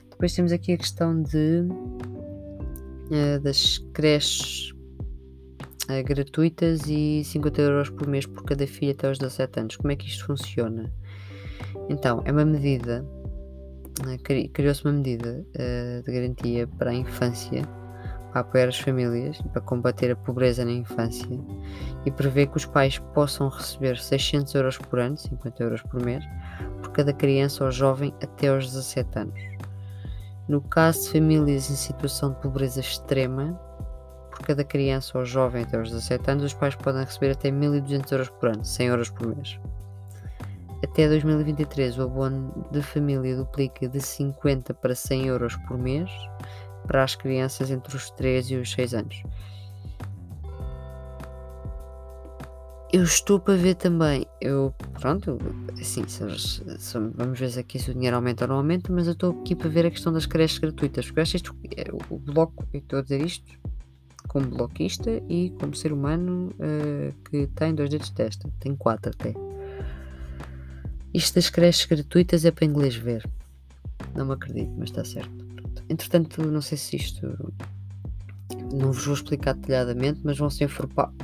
Depois 0.09 0.33
temos 0.33 0.53
aqui 0.53 0.71
a 0.71 0.77
questão 0.77 1.21
de 1.21 1.65
uh, 3.09 3.41
das 3.41 3.77
creches 3.93 4.73
uh, 5.99 6.03
gratuitas 6.03 6.81
e 6.87 7.23
50 7.23 7.61
euros 7.61 7.89
por 7.89 8.07
mês 8.07 8.25
por 8.25 8.43
cada 8.43 8.65
filho 8.65 8.91
até 8.91 9.07
aos 9.07 9.17
17 9.17 9.59
anos. 9.59 9.75
Como 9.75 9.91
é 9.91 9.95
que 9.95 10.07
isto 10.07 10.25
funciona? 10.25 10.91
Então, 11.89 12.21
é 12.25 12.31
uma 12.31 12.45
medida, 12.45 13.05
uh, 13.99 14.51
criou-se 14.53 14.83
uma 14.85 14.93
medida 14.93 15.45
de 16.05 16.11
garantia 16.11 16.67
para 16.67 16.91
a 16.91 16.93
infância, 16.93 17.63
para 18.31 18.41
apoiar 18.41 18.69
as 18.69 18.79
famílias 18.79 19.39
e 19.39 19.49
para 19.49 19.61
combater 19.61 20.11
a 20.11 20.15
pobreza 20.15 20.63
na 20.63 20.71
infância 20.71 21.27
e 22.05 22.11
prevê 22.11 22.47
que 22.47 22.57
os 22.57 22.65
pais 22.65 22.97
possam 23.13 23.49
receber 23.49 23.97
600 23.97 24.55
euros 24.55 24.77
por 24.77 24.99
ano, 24.99 25.17
50 25.17 25.63
euros 25.63 25.81
por 25.83 26.03
mês, 26.03 26.23
por 26.81 26.91
cada 26.91 27.13
criança 27.13 27.63
ou 27.65 27.71
jovem 27.71 28.13
até 28.21 28.47
aos 28.47 28.67
17 28.67 29.19
anos. 29.19 29.39
No 30.47 30.61
caso 30.61 31.03
de 31.03 31.11
famílias 31.11 31.69
em 31.69 31.75
situação 31.75 32.31
de 32.31 32.41
pobreza 32.41 32.79
extrema, 32.79 33.59
por 34.41 34.47
cada 34.47 34.63
criança 34.63 35.17
ou 35.17 35.23
jovem 35.23 35.63
até 35.63 35.77
aos 35.77 35.89
17 35.89 36.31
anos, 36.31 36.43
os 36.45 36.53
pais 36.53 36.75
podem 36.75 37.03
receber 37.03 37.31
até 37.31 37.51
1.200 37.51 38.11
euros 38.11 38.29
por 38.29 38.49
ano, 38.49 38.65
100 38.65 38.87
euros 38.87 39.09
por 39.09 39.27
mês. 39.27 39.59
Até 40.83 41.07
2023, 41.07 41.99
o 41.99 42.03
abono 42.03 42.67
de 42.71 42.81
família 42.81 43.35
duplica 43.35 43.87
de 43.87 44.01
50 44.01 44.73
para 44.73 44.95
100 44.95 45.27
euros 45.27 45.55
por 45.67 45.77
mês 45.77 46.09
para 46.87 47.03
as 47.03 47.15
crianças 47.15 47.69
entre 47.69 47.95
os 47.95 48.09
3 48.09 48.51
e 48.51 48.55
os 48.55 48.71
6 48.71 48.93
anos. 48.95 49.23
eu 52.93 53.03
estou 53.03 53.39
para 53.39 53.55
ver 53.55 53.75
também. 53.75 54.25
Eu, 54.41 54.73
pronto, 54.99 55.37
assim, 55.79 56.05
se, 56.09 56.57
se, 56.77 56.99
vamos 57.15 57.39
ver 57.39 57.57
aqui 57.57 57.79
se 57.79 57.89
o 57.89 57.93
dinheiro 57.93 58.17
aumenta 58.17 58.43
ou 58.43 58.49
não 58.49 58.57
aumenta, 58.57 58.91
mas 58.91 59.07
eu 59.07 59.13
estou 59.13 59.31
aqui 59.39 59.55
para 59.55 59.69
ver 59.69 59.85
a 59.85 59.91
questão 59.91 60.11
das 60.11 60.25
creches 60.25 60.57
gratuitas, 60.57 61.05
porque 61.05 61.19
eu 61.19 61.21
acho 61.21 61.37
isto, 61.37 61.55
é, 61.77 61.85
o 62.09 62.19
bloco, 62.19 62.67
eu 62.73 62.79
estou 62.79 62.99
a 62.99 63.01
dizer 63.01 63.25
isto 63.25 63.57
como 64.31 64.47
bloquista 64.47 65.21
e 65.27 65.49
como 65.59 65.75
ser 65.75 65.91
humano 65.91 66.53
uh, 66.53 67.13
que 67.29 67.47
tem 67.47 67.75
dois 67.75 67.89
dedos 67.89 68.07
de 68.07 68.13
testa, 68.13 68.49
tem 68.61 68.73
quatro 68.77 69.11
até. 69.11 69.33
Isto 71.13 71.35
das 71.35 71.49
creches 71.49 71.85
gratuitas 71.85 72.45
é 72.45 72.51
para 72.51 72.63
inglês 72.63 72.95
ver. 72.95 73.29
Não 74.15 74.25
me 74.25 74.31
acredito, 74.31 74.71
mas 74.77 74.87
está 74.87 75.03
certo. 75.03 75.45
Entretanto, 75.89 76.41
não 76.45 76.61
sei 76.61 76.77
se 76.77 76.95
isto. 76.95 77.53
Não 78.73 78.93
vos 78.93 79.03
vou 79.03 79.15
explicar 79.15 79.53
detalhadamente, 79.53 80.21
mas 80.23 80.37
vão-se 80.37 80.65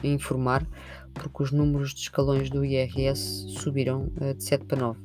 informar 0.03 0.67
porque 1.13 1.43
os 1.43 1.53
números 1.53 1.93
de 1.93 2.01
escalões 2.01 2.49
do 2.49 2.65
IRS 2.65 3.47
subiram 3.51 4.11
uh, 4.19 4.33
de 4.33 4.43
7 4.43 4.65
para 4.65 4.81
9. 4.81 4.99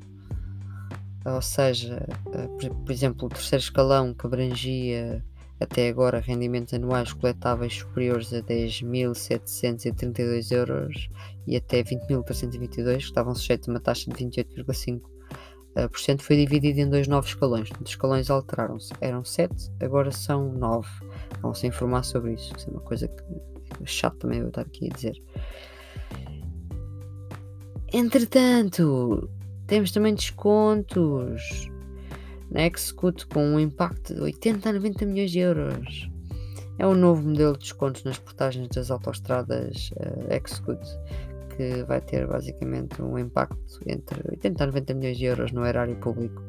Ou 1.25 1.41
seja, 1.41 2.05
por, 2.59 2.75
por, 2.75 2.91
exemplo, 2.91 3.27
o 3.27 3.29
terceiro 3.29 3.63
escalão 3.63 4.13
que 4.13 4.27
abrangia 4.27 5.25
até 5.63 5.89
agora 5.89 6.21
rendimentos 6.21 6.75
anuais 6.75 7.13
coletáveis 7.13 7.75
superiores 7.75 8.33
a 8.33 8.41
10.732 8.43 10.53
euros 10.53 11.11
e 11.47 11.57
até 11.57 11.83
20.322, 11.83 12.99
que 12.99 13.05
estavam 13.05 13.35
sujeitos 13.35 13.69
a 13.69 13.73
uma 13.73 13.81
taxa 13.81 14.11
de 14.11 14.25
28,5%, 14.25 15.01
uh, 15.01 16.23
foi 16.23 16.37
dividido 16.37 16.81
em 16.81 16.89
dois 16.89 17.09
novos 17.09 17.31
escalões. 17.31 17.69
Os 17.81 17.91
escalões 17.91 18.31
alteraram-se. 18.31 18.93
Eram 19.01 19.25
7, 19.25 19.71
agora 19.81 20.11
são 20.11 20.53
9. 20.53 20.89
Vão-se 21.41 21.67
informar 21.67 22.03
sobre 22.05 22.35
isso. 22.35 22.53
Isso 22.57 22.69
é 22.69 22.73
uma 22.73 22.81
coisa 22.81 23.09
que 23.09 23.23
é 23.83 23.87
chato 23.87 24.19
também 24.19 24.41
eu 24.41 24.49
estar 24.49 24.63
aqui 24.63 24.91
a 24.91 24.95
dizer. 24.95 25.23
Entretanto, 27.93 29.29
temos 29.67 29.93
também 29.93 30.15
descontos 30.15 31.71
na 32.53 32.67
Execute 32.67 33.27
com 33.27 33.45
um 33.45 33.59
impacto 33.59 34.15
de 34.15 34.21
80 34.21 34.69
a 34.69 34.73
90 34.75 35.07
milhões 35.07 35.31
de 35.31 35.39
euros. 35.39 36.11
É 36.79 36.87
um 36.87 36.95
novo 36.95 37.23
modelo 37.23 37.55
de 37.55 37.61
descontos 37.61 38.05
nas 38.05 38.19
portagens 38.19 38.69
das 38.69 38.91
autostradas 38.91 39.91
uh, 39.97 40.33
Execute 40.33 40.89
que 41.57 41.83
vai 41.85 42.01
ter 42.01 42.27
basicamente 42.27 43.01
um 43.03 43.19
impacto 43.19 43.81
entre 43.87 44.23
80 44.31 44.65
a 44.65 44.67
90 44.67 44.95
milhões 44.95 45.19
de 45.19 45.25
euros 45.25 45.53
no 45.53 45.67
erário 45.67 45.97
público. 45.97 46.43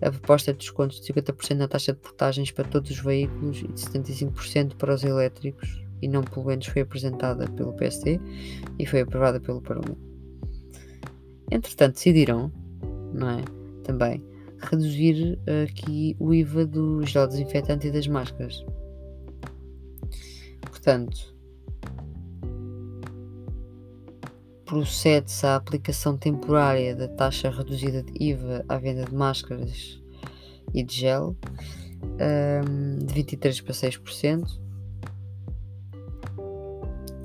A 0.00 0.10
proposta 0.10 0.52
de 0.52 0.58
descontos 0.58 1.00
de 1.00 1.12
50% 1.12 1.56
na 1.56 1.68
taxa 1.68 1.92
de 1.92 1.98
portagens 1.98 2.50
para 2.50 2.64
todos 2.64 2.90
os 2.90 2.98
veículos 2.98 3.62
e 3.62 3.68
de 3.68 3.80
75% 3.80 4.74
para 4.76 4.94
os 4.94 5.04
elétricos 5.04 5.82
e 6.02 6.08
não 6.08 6.22
poluentes 6.22 6.68
foi 6.68 6.82
apresentada 6.82 7.48
pelo 7.48 7.72
PSD 7.72 8.20
e 8.78 8.84
foi 8.84 9.00
aprovada 9.00 9.40
pelo 9.40 9.62
Parlamento. 9.62 9.98
Entretanto, 11.50 11.94
decidiram, 11.94 12.52
não 13.14 13.30
é? 13.30 13.44
Também 13.84 14.33
reduzir 14.70 15.38
aqui 15.64 16.16
o 16.18 16.32
IVA 16.32 16.66
do 16.66 17.04
gel 17.04 17.26
desinfetante 17.26 17.88
e 17.88 17.90
das 17.90 18.06
máscaras. 18.06 18.64
Portanto, 20.60 21.34
procede-se 24.64 25.46
à 25.46 25.56
aplicação 25.56 26.16
temporária 26.16 26.94
da 26.94 27.08
taxa 27.08 27.50
reduzida 27.50 28.02
de 28.02 28.12
IVA 28.22 28.64
à 28.68 28.76
venda 28.76 29.04
de 29.04 29.14
máscaras 29.14 30.02
e 30.72 30.82
de 30.82 30.94
gel 30.94 31.36
um, 32.02 33.04
de 33.04 33.14
23 33.14 33.60
para 33.60 33.72
6%. 33.72 34.64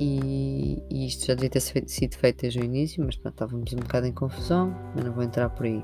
E, 0.02 0.82
e, 0.90 1.08
isto 1.08 1.26
já 1.26 1.34
devia 1.34 1.50
ter 1.50 1.60
sido 1.60 2.16
feito 2.16 2.42
desde 2.42 2.60
o 2.60 2.64
início, 2.64 3.04
mas 3.04 3.18
pronto, 3.18 3.34
estávamos 3.34 3.74
um 3.74 3.78
bocado 3.78 4.08
em 4.08 4.14
confusão, 4.14 4.74
mas 4.96 5.04
não 5.04 5.12
vou 5.12 5.24
entrar 5.24 5.50
por 5.50 5.66
aí. 5.66 5.84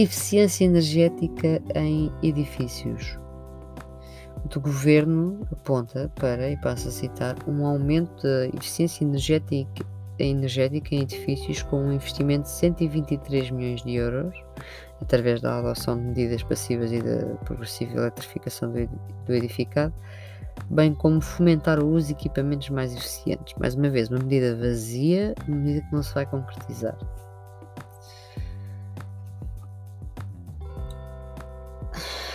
Eficiência 0.00 0.64
energética 0.64 1.60
em 1.74 2.12
edifícios. 2.22 3.18
O 4.54 4.60
governo 4.60 5.44
aponta 5.50 6.08
para, 6.14 6.48
e 6.48 6.56
passo 6.58 6.86
a 6.86 6.92
citar, 6.92 7.34
um 7.48 7.66
aumento 7.66 8.22
da 8.22 8.46
eficiência 8.46 9.02
energética, 9.02 9.84
energética 10.16 10.94
em 10.94 11.00
edifícios 11.00 11.64
com 11.64 11.80
um 11.80 11.92
investimento 11.92 12.44
de 12.44 12.50
123 12.50 13.50
milhões 13.50 13.82
de 13.82 13.96
euros, 13.96 14.40
através 15.02 15.40
da 15.40 15.58
adoção 15.58 15.98
de 15.98 16.04
medidas 16.04 16.44
passivas 16.44 16.92
e 16.92 17.02
da 17.02 17.34
progressiva 17.44 17.96
eletrificação 17.96 18.70
do 18.70 19.34
edificado, 19.34 19.92
bem 20.70 20.94
como 20.94 21.20
fomentar 21.20 21.82
o 21.82 21.88
uso 21.88 22.06
de 22.06 22.12
equipamentos 22.12 22.70
mais 22.70 22.94
eficientes. 22.94 23.52
Mais 23.58 23.74
uma 23.74 23.90
vez, 23.90 24.08
uma 24.10 24.20
medida 24.20 24.54
vazia, 24.54 25.34
uma 25.48 25.56
medida 25.56 25.84
que 25.84 25.92
não 25.92 26.04
se 26.04 26.14
vai 26.14 26.24
concretizar. 26.24 26.96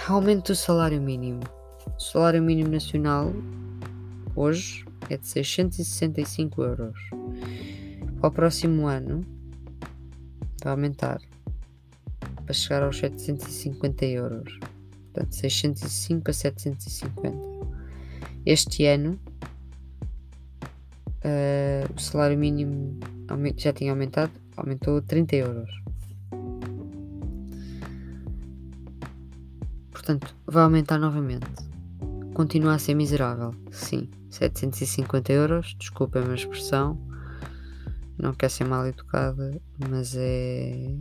Aumento 0.06 0.52
do 0.52 0.56
salário 0.56 1.02
mínimo. 1.02 1.40
O 1.98 2.00
salário 2.00 2.44
mínimo 2.44 2.70
nacional 2.70 3.32
hoje 4.36 4.86
é 5.10 5.16
de 5.16 5.26
665 5.26 6.62
euros. 6.62 7.00
Para 8.20 8.28
o 8.28 8.32
próximo 8.32 8.86
ano 8.86 9.22
vai 10.62 10.74
aumentar 10.74 11.22
para 12.46 12.54
chegar 12.54 12.84
aos 12.84 12.98
750 12.98 14.06
euros. 14.06 14.60
Portanto, 15.14 15.36
605 15.36 16.30
a 16.30 16.34
750. 16.34 17.38
Este 18.46 18.86
ano 18.86 19.18
uh, 21.24 21.94
o 21.96 22.00
salário 22.00 22.38
mínimo 22.38 23.00
já 23.56 23.72
tinha 23.72 23.94
aumentado, 23.94 24.34
aumentou 24.58 25.02
30 25.02 25.36
euros. 25.38 25.70
Portanto, 30.04 30.36
vai 30.46 30.64
aumentar 30.64 31.00
novamente. 31.00 31.48
Continua 32.34 32.74
a 32.74 32.78
ser 32.78 32.94
miserável, 32.94 33.56
sim. 33.72 34.10
750 34.30 35.32
euros, 35.32 35.78
desculpem 35.80 36.22
a 36.24 36.36
expressão. 36.36 37.00
Não 38.18 38.34
quer 38.34 38.50
ser 38.50 38.66
mal 38.66 38.86
educada, 38.86 39.58
mas 39.90 40.14
é. 40.18 40.94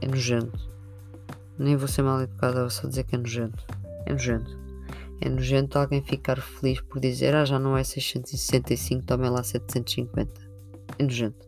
é 0.00 0.06
nojento. 0.06 0.70
Nem 1.58 1.76
vou 1.76 1.88
ser 1.88 2.02
mal 2.02 2.22
educada, 2.22 2.60
vou 2.60 2.70
só 2.70 2.86
dizer 2.86 3.02
que 3.02 3.16
é 3.16 3.18
nojento. 3.18 3.66
É 4.06 4.12
nojento. 4.12 4.56
É 5.20 5.28
nojento 5.28 5.76
alguém 5.76 6.00
ficar 6.00 6.40
feliz 6.40 6.80
por 6.82 7.00
dizer 7.00 7.34
ah, 7.34 7.44
já 7.44 7.58
não 7.58 7.76
é 7.76 7.82
665, 7.82 9.04
tomem 9.04 9.28
lá 9.28 9.42
750. 9.42 10.32
É 10.96 11.02
nojento. 11.02 11.44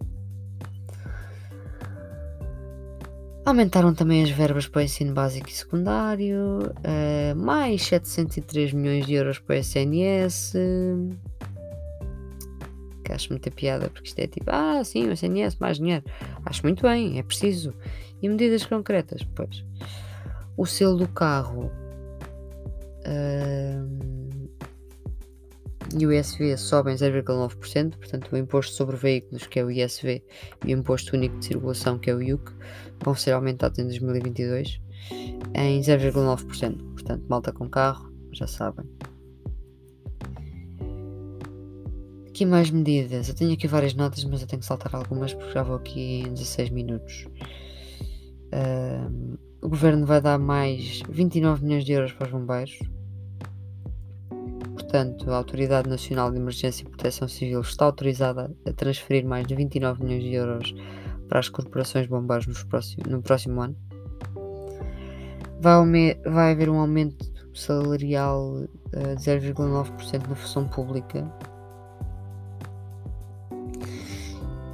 Aumentaram 3.53 3.93
também 3.93 4.23
as 4.23 4.31
verbas 4.31 4.67
para 4.67 4.79
o 4.79 4.83
ensino 4.83 5.13
básico 5.13 5.47
e 5.47 5.53
secundário, 5.53 6.73
uh, 6.73 7.37
mais 7.37 7.83
703 7.83 8.73
milhões 8.73 9.05
de 9.05 9.13
euros 9.13 9.39
para 9.39 9.57
o 9.57 9.59
SNS. 9.59 10.55
Que 13.05 13.13
acho 13.13 13.29
muita 13.29 13.51
piada, 13.51 13.91
porque 13.91 14.09
isto 14.09 14.19
é 14.21 14.27
tipo, 14.27 14.47
ah, 14.51 14.83
sim, 14.83 15.07
o 15.07 15.13
SNS, 15.13 15.59
mais 15.61 15.77
dinheiro. 15.77 16.03
Acho 16.47 16.63
muito 16.63 16.81
bem, 16.81 17.19
é 17.19 17.23
preciso. 17.23 17.75
E 18.23 18.29
medidas 18.31 18.65
concretas, 18.65 19.23
pois. 19.35 19.63
O 20.57 20.65
selo 20.65 20.97
do 20.97 21.09
carro 21.09 21.71
uh, 23.05 24.32
e 25.99 26.07
o 26.07 26.13
ISV 26.13 26.57
sobem 26.57 26.95
0,9%, 26.95 27.97
portanto, 27.97 28.33
o 28.33 28.37
imposto 28.37 28.75
sobre 28.75 28.97
veículos, 28.97 29.47
que 29.47 29.59
é 29.59 29.65
o 29.65 29.71
ISV, 29.71 30.23
e 30.67 30.75
o 30.75 30.79
imposto 30.79 31.17
único 31.17 31.39
de 31.39 31.47
circulação, 31.47 31.99
que 31.99 32.11
é 32.11 32.15
o 32.15 32.23
IUC, 32.23 32.53
vão 33.05 33.15
ser 33.15 33.33
aumentados 33.33 33.79
em 33.79 33.85
2022 33.85 34.81
em 35.55 35.81
0,9%. 35.81 36.93
Portanto, 36.93 37.25
malta 37.29 37.53
com 37.53 37.69
carro, 37.69 38.13
já 38.33 38.47
sabem. 38.47 38.87
Aqui 42.29 42.47
mais 42.47 42.71
medidas. 42.71 43.29
Eu 43.29 43.35
tenho 43.35 43.53
aqui 43.53 43.67
várias 43.67 43.95
notas, 43.95 44.25
mas 44.25 44.41
eu 44.41 44.47
tenho 44.47 44.61
que 44.61 44.67
saltar 44.67 44.95
algumas 44.95 45.35
porque 45.35 45.53
já 45.53 45.63
vou 45.63 45.77
aqui 45.77 46.21
em 46.21 46.33
16 46.33 46.71
minutos. 46.71 47.27
O 49.61 49.69
governo 49.69 50.07
vai 50.07 50.21
dar 50.21 50.39
mais 50.39 51.03
29 51.09 51.65
milhões 51.65 51.85
de 51.85 51.93
euros 51.93 52.13
para 52.13 52.27
os 52.27 52.33
bombeiros. 52.33 52.79
Portanto, 54.93 55.31
a 55.31 55.37
Autoridade 55.37 55.89
Nacional 55.89 56.31
de 56.31 56.37
Emergência 56.37 56.83
e 56.83 56.87
Proteção 56.87 57.27
Civil 57.27 57.63
está 57.63 57.87
autorizada 57.87 58.55
a 58.67 58.73
transferir 58.75 59.25
mais 59.25 59.47
de 59.47 59.55
29 59.55 60.05
milhões 60.05 60.23
de 60.23 60.35
euros 60.35 60.75
para 61.31 61.39
as 61.39 61.49
corporações 61.49 62.07
bombeiros 62.07 62.63
próximos, 62.65 63.11
no 63.11 63.23
próximo 63.23 63.63
ano. 63.63 63.75
Vai, 65.63 66.21
vai 66.27 66.53
haver 66.53 66.69
um 66.69 66.79
aumento 66.79 67.25
salarial 67.55 68.49
uh, 68.49 69.17
de 69.17 69.23
0,9% 69.23 70.29
na 70.29 70.37
função 70.37 70.69
pública. 70.69 71.27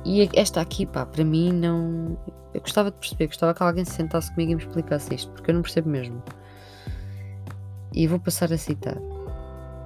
E 0.04 0.28
esta 0.34 0.60
aqui, 0.60 0.84
pá, 0.84 1.06
para 1.06 1.24
mim 1.24 1.52
não. 1.52 2.18
Eu 2.52 2.60
gostava 2.60 2.90
de 2.90 2.96
perceber, 2.96 3.28
gostava 3.28 3.54
que 3.54 3.62
alguém 3.62 3.84
se 3.84 3.92
sentasse 3.92 4.34
comigo 4.34 4.50
e 4.50 4.54
me 4.56 4.62
explicasse 4.62 5.14
isto, 5.14 5.30
porque 5.30 5.52
eu 5.52 5.54
não 5.54 5.62
percebo 5.62 5.88
mesmo. 5.88 6.20
E 7.94 8.08
vou 8.08 8.18
passar 8.18 8.52
a 8.52 8.58
citar 8.58 8.98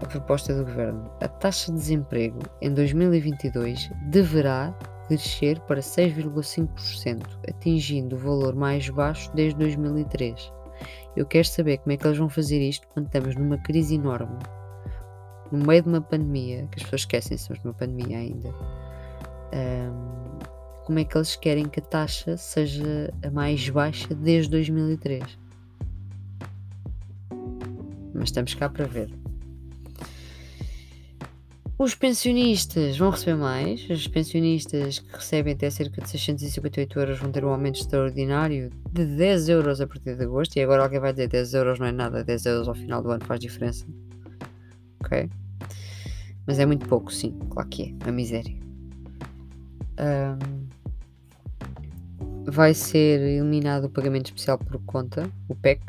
a 0.03 0.07
proposta 0.07 0.55
do 0.55 0.65
governo. 0.65 1.11
A 1.21 1.29
taxa 1.29 1.73
de 1.73 1.79
desemprego 1.79 2.41
em 2.61 2.75
2022 2.75 3.91
deverá 4.11 4.75
crescer 5.07 5.61
para 5.61 5.81
6,5%, 5.81 7.23
atingindo 7.49 8.17
o 8.17 8.19
valor 8.19 8.55
mais 8.55 8.89
baixo 8.89 9.31
desde 9.35 9.59
2003. 9.59 10.53
Eu 11.17 11.27
quero 11.27 11.47
saber 11.47 11.79
como 11.79 11.93
é 11.93 11.97
que 11.97 12.07
eles 12.07 12.19
vão 12.19 12.29
fazer 12.29 12.61
isto 12.61 12.87
quando 12.89 13.07
estamos 13.07 13.37
numa 13.37 13.59
crise 13.59 13.95
enorme, 13.95 14.39
no 15.51 15.65
meio 15.65 15.83
de 15.83 15.89
uma 15.89 16.01
pandemia, 16.01 16.67
que 16.69 16.79
as 16.79 16.83
pessoas 16.85 17.03
esquecem 17.03 17.37
se 17.37 17.43
estamos 17.43 17.63
numa 17.63 17.75
pandemia 17.75 18.19
ainda. 18.19 18.49
Um, 19.55 20.23
como 20.85 20.99
é 20.99 21.05
que 21.05 21.17
eles 21.17 21.37
querem 21.37 21.69
que 21.69 21.79
a 21.79 21.83
taxa 21.83 22.37
seja 22.37 23.13
a 23.23 23.31
mais 23.31 23.69
baixa 23.69 24.15
desde 24.15 24.51
2003? 24.51 25.39
Mas 28.15 28.25
estamos 28.25 28.55
cá 28.55 28.69
para 28.69 28.87
ver. 28.87 29.22
Os 31.83 31.97
pensionistas 31.97 32.97
vão 32.97 33.11
receber 33.11 33.35
mais. 33.35 33.91
Os 33.91 34.07
pensionistas 34.07 35.01
que 35.01 35.17
recebem 35.17 35.53
até 35.53 35.69
cerca 35.69 36.01
de 36.01 36.09
658 36.11 37.01
euros 37.01 37.19
vão 37.19 37.33
ter 37.33 37.45
um 37.45 37.49
aumento 37.49 37.81
extraordinário 37.81 38.71
de 38.93 39.05
10 39.05 39.49
euros 39.49 39.81
a 39.81 39.87
partir 39.89 40.15
de 40.15 40.23
agosto. 40.23 40.57
E 40.57 40.61
agora 40.61 40.85
alguém 40.85 41.01
vai 41.01 41.13
dizer 41.13 41.27
10 41.27 41.55
euros 41.55 41.81
não 41.81 41.87
é 41.89 41.91
nada, 41.91 42.23
10 42.23 42.47
euros 42.47 42.69
ao 42.69 42.77
final 42.77 43.03
do 43.03 43.11
ano 43.11 43.25
faz 43.25 43.41
diferença. 43.41 43.85
Ok? 45.01 45.29
Mas 46.47 46.61
é 46.61 46.67
muito 46.67 46.87
pouco, 46.87 47.13
sim, 47.13 47.37
claro 47.51 47.69
que 47.69 47.97
é, 48.01 48.09
a 48.09 48.13
miséria. 48.13 48.57
Um, 49.99 50.69
vai 52.45 52.75
ser 52.75 53.21
eliminado 53.21 53.87
o 53.87 53.91
pagamento 53.91 54.27
especial 54.27 54.57
por 54.57 54.81
conta, 54.85 55.29
o 55.49 55.57
PEC, 55.57 55.83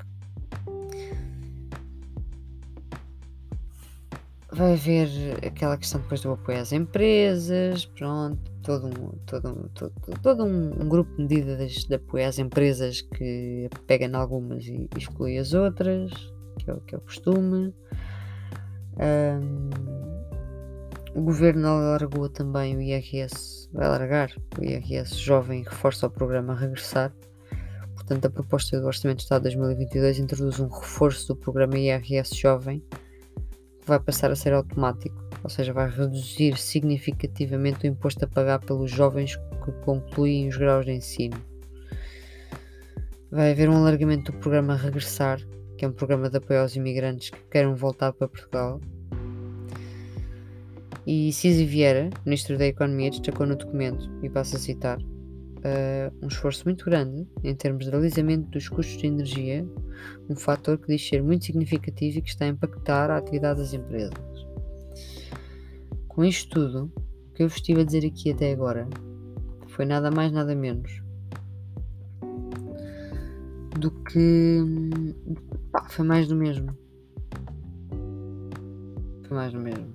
vai 4.54 4.74
haver 4.74 5.10
aquela 5.46 5.78
questão 5.78 6.00
depois 6.02 6.22
do 6.22 6.32
apoio 6.32 6.60
às 6.60 6.72
empresas, 6.72 7.86
pronto, 7.86 8.40
todo 8.62 8.88
um, 8.88 9.10
todo 9.26 9.50
um, 9.50 9.68
todo, 9.70 9.94
todo 10.22 10.46
um, 10.46 10.84
um 10.84 10.90
grupo 10.90 11.12
de 11.16 11.24
medidas 11.24 11.72
de 11.72 11.96
apoio 11.96 12.28
às 12.28 12.38
empresas 12.38 13.02
que 13.02 13.70
pega 13.88 14.06
em 14.06 14.14
algumas 14.16 14.66
e, 14.66 14.88
exclui 14.98 15.38
as 15.38 15.54
outras, 15.54 16.12
que 16.60 16.70
é 16.70 16.74
o 16.74 16.82
que 16.82 16.96
é 16.96 16.98
o 16.98 17.02
costume. 17.02 17.74
Um, 18.96 19.70
o 21.16 21.22
governo 21.22 21.68
alargou 21.68 22.30
também 22.30 22.76
o 22.76 22.82
IRS, 22.82 23.70
vai 23.74 23.88
alargar 23.88 24.32
o 24.60 24.64
IRS 24.64 25.16
jovem 25.16 25.64
reforça 25.64 26.08
o 26.08 26.12
programa 26.12 26.56
Regressar. 26.56 27.14
Portanto, 27.96 28.26
a 28.26 28.30
proposta 28.30 28.80
do 28.80 28.86
Orçamento 28.86 29.18
de 29.18 29.24
Estado 29.24 29.50
de 29.50 29.56
2022 29.56 30.20
introduz 30.20 30.60
um 30.60 30.68
reforço 30.68 31.30
do 31.30 31.36
programa 31.36 31.78
IRS 31.78 32.36
jovem 32.36 32.84
vai 33.86 34.00
passar 34.00 34.32
a 34.32 34.36
ser 34.36 34.54
automático, 34.54 35.16
ou 35.44 35.50
seja, 35.50 35.74
vai 35.74 35.90
reduzir 35.90 36.58
significativamente 36.58 37.86
o 37.86 37.90
imposto 37.90 38.26
a 38.26 38.28
pagar 38.28 38.60
pelos 38.60 38.92
jovens 38.92 39.36
que 39.36 39.72
concluem 39.84 40.48
os 40.48 40.58
graus 40.58 40.86
de 40.86 40.92
ensino. 40.92 41.38
Vai 43.32 43.52
haver 43.52 43.70
um 43.70 43.78
alargamento 43.78 44.32
do 44.32 44.38
programa 44.38 44.76
Regressar, 44.76 45.40
que 45.78 45.86
é 45.86 45.88
um 45.88 45.94
programa 45.94 46.30
de 46.30 46.38
apoio 46.38 46.62
aos 46.62 46.76
imigrantes 46.76 47.30
que 47.30 47.40
queiram 47.50 47.76
voltar 47.76 48.14
para 48.14 48.28
Portugal. 48.28 48.80
E 51.06 51.34
Cisi 51.34 51.66
Vieira, 51.66 52.10
Ministro 52.26 52.58
da 52.58 52.66
Economia, 52.66 53.10
destacou 53.10 53.46
no 53.46 53.56
documento, 53.56 54.10
e 54.22 54.30
passo 54.30 54.56
a 54.56 54.60
citar, 54.60 55.00
uh, 55.64 56.14
um 56.22 56.28
esforço 56.28 56.66
muito 56.66 56.86
grande 56.86 57.28
em 57.44 57.56
termos 57.56 57.86
de 57.86 57.96
alisamento 57.96 58.50
dos 58.50 58.68
custos 58.70 58.98
de 58.98 59.08
energia, 59.08 59.66
um 60.30 60.36
fator 60.36 60.78
que 60.78 60.88
diz 60.88 61.08
ser 61.08 61.24
muito 61.24 61.46
significativo 61.46 62.20
e 62.20 62.22
que 62.22 62.30
está 62.30 62.46
a 62.46 62.50
impactar 62.50 63.10
a 63.10 63.18
atividade 63.18 63.60
das 63.60 63.74
empresas. 63.74 64.14
Com 66.08 66.24
isto 66.24 66.50
tudo, 66.50 66.92
o 66.96 67.34
que 67.34 67.44
eu 67.44 67.48
vos 67.48 67.58
estive 67.58 67.82
a 67.82 67.84
dizer 67.84 68.06
aqui 68.06 68.32
até 68.32 68.52
agora 68.52 68.88
foi 69.68 69.86
nada 69.86 70.12
mais 70.12 70.32
nada 70.32 70.54
menos 70.56 71.02
do 73.80 73.90
que 73.90 74.62
pá, 75.72 75.88
foi 75.90 76.06
mais 76.06 76.28
do 76.28 76.36
mesmo. 76.36 76.78
Foi 79.28 79.36
mais 79.36 79.52
do 79.52 79.60
mesmo. 79.60 79.94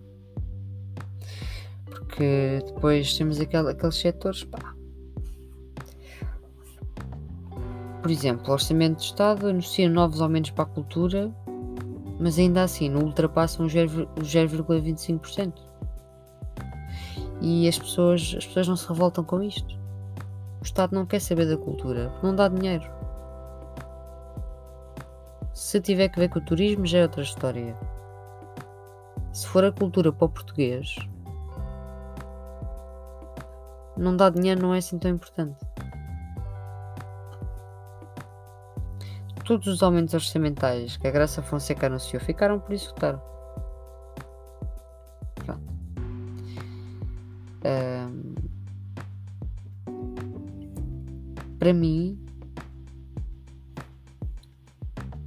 Porque 1.87 2.63
depois 2.67 3.17
temos 3.17 3.41
aquele, 3.41 3.71
aqueles 3.71 3.95
setores, 3.95 4.45
pá, 4.45 4.75
Por 8.09 8.13
exemplo, 8.13 8.49
o 8.49 8.53
Orçamento 8.53 9.01
de 9.01 9.05
Estado 9.05 9.49
anuncia 9.49 9.87
novos 9.87 10.23
aumentos 10.23 10.51
para 10.53 10.65
a 10.65 10.67
cultura, 10.67 11.31
mas 12.19 12.39
ainda 12.39 12.63
assim 12.63 12.89
não 12.89 13.03
ultrapassam 13.03 13.67
os 13.67 13.75
0,25%. 13.75 15.53
E 17.43 17.69
as 17.69 17.79
pessoas, 17.79 18.35
as 18.39 18.47
pessoas 18.47 18.67
não 18.67 18.77
se 18.77 18.89
revoltam 18.89 19.23
com 19.23 19.43
isto. 19.43 19.79
O 20.59 20.65
Estado 20.65 20.95
não 20.95 21.05
quer 21.05 21.21
saber 21.21 21.45
da 21.51 21.59
cultura, 21.59 22.11
não 22.23 22.35
dá 22.35 22.49
dinheiro. 22.49 22.91
Se 25.53 25.79
tiver 25.79 26.09
que 26.09 26.19
ver 26.19 26.31
com 26.31 26.39
o 26.39 26.43
turismo, 26.43 26.87
já 26.87 27.01
é 27.01 27.03
outra 27.03 27.21
história. 27.21 27.77
Se 29.35 29.47
for 29.47 29.67
a 29.67 29.71
cultura 29.71 30.11
para 30.11 30.25
o 30.25 30.31
português, 30.31 30.97
não 33.99 34.17
dá 34.17 34.31
dinheiro, 34.31 34.63
não 34.63 34.75
é 34.75 34.79
assim 34.79 34.99
tão 34.99 35.11
importante. 35.11 35.68
Todos 39.49 39.67
os 39.67 39.83
aumentos 39.83 40.13
orçamentais 40.13 40.99
que 40.99 41.09
a 41.09 41.11
Graça 41.11 41.41
Fonseca 41.41 41.87
anunciou 41.87 42.21
ficaram 42.21 42.61
por 42.61 42.75
executar. 42.75 43.19
Pronto. 45.37 45.73
Um, 47.65 48.35
para 51.59 51.73
mim, 51.73 52.23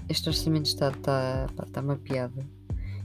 este 0.07 0.29
orçamento 0.29 0.67
está, 0.67 0.89
está, 0.89 1.47
está 1.65 1.81
uma 1.81 1.95
piada. 1.95 2.45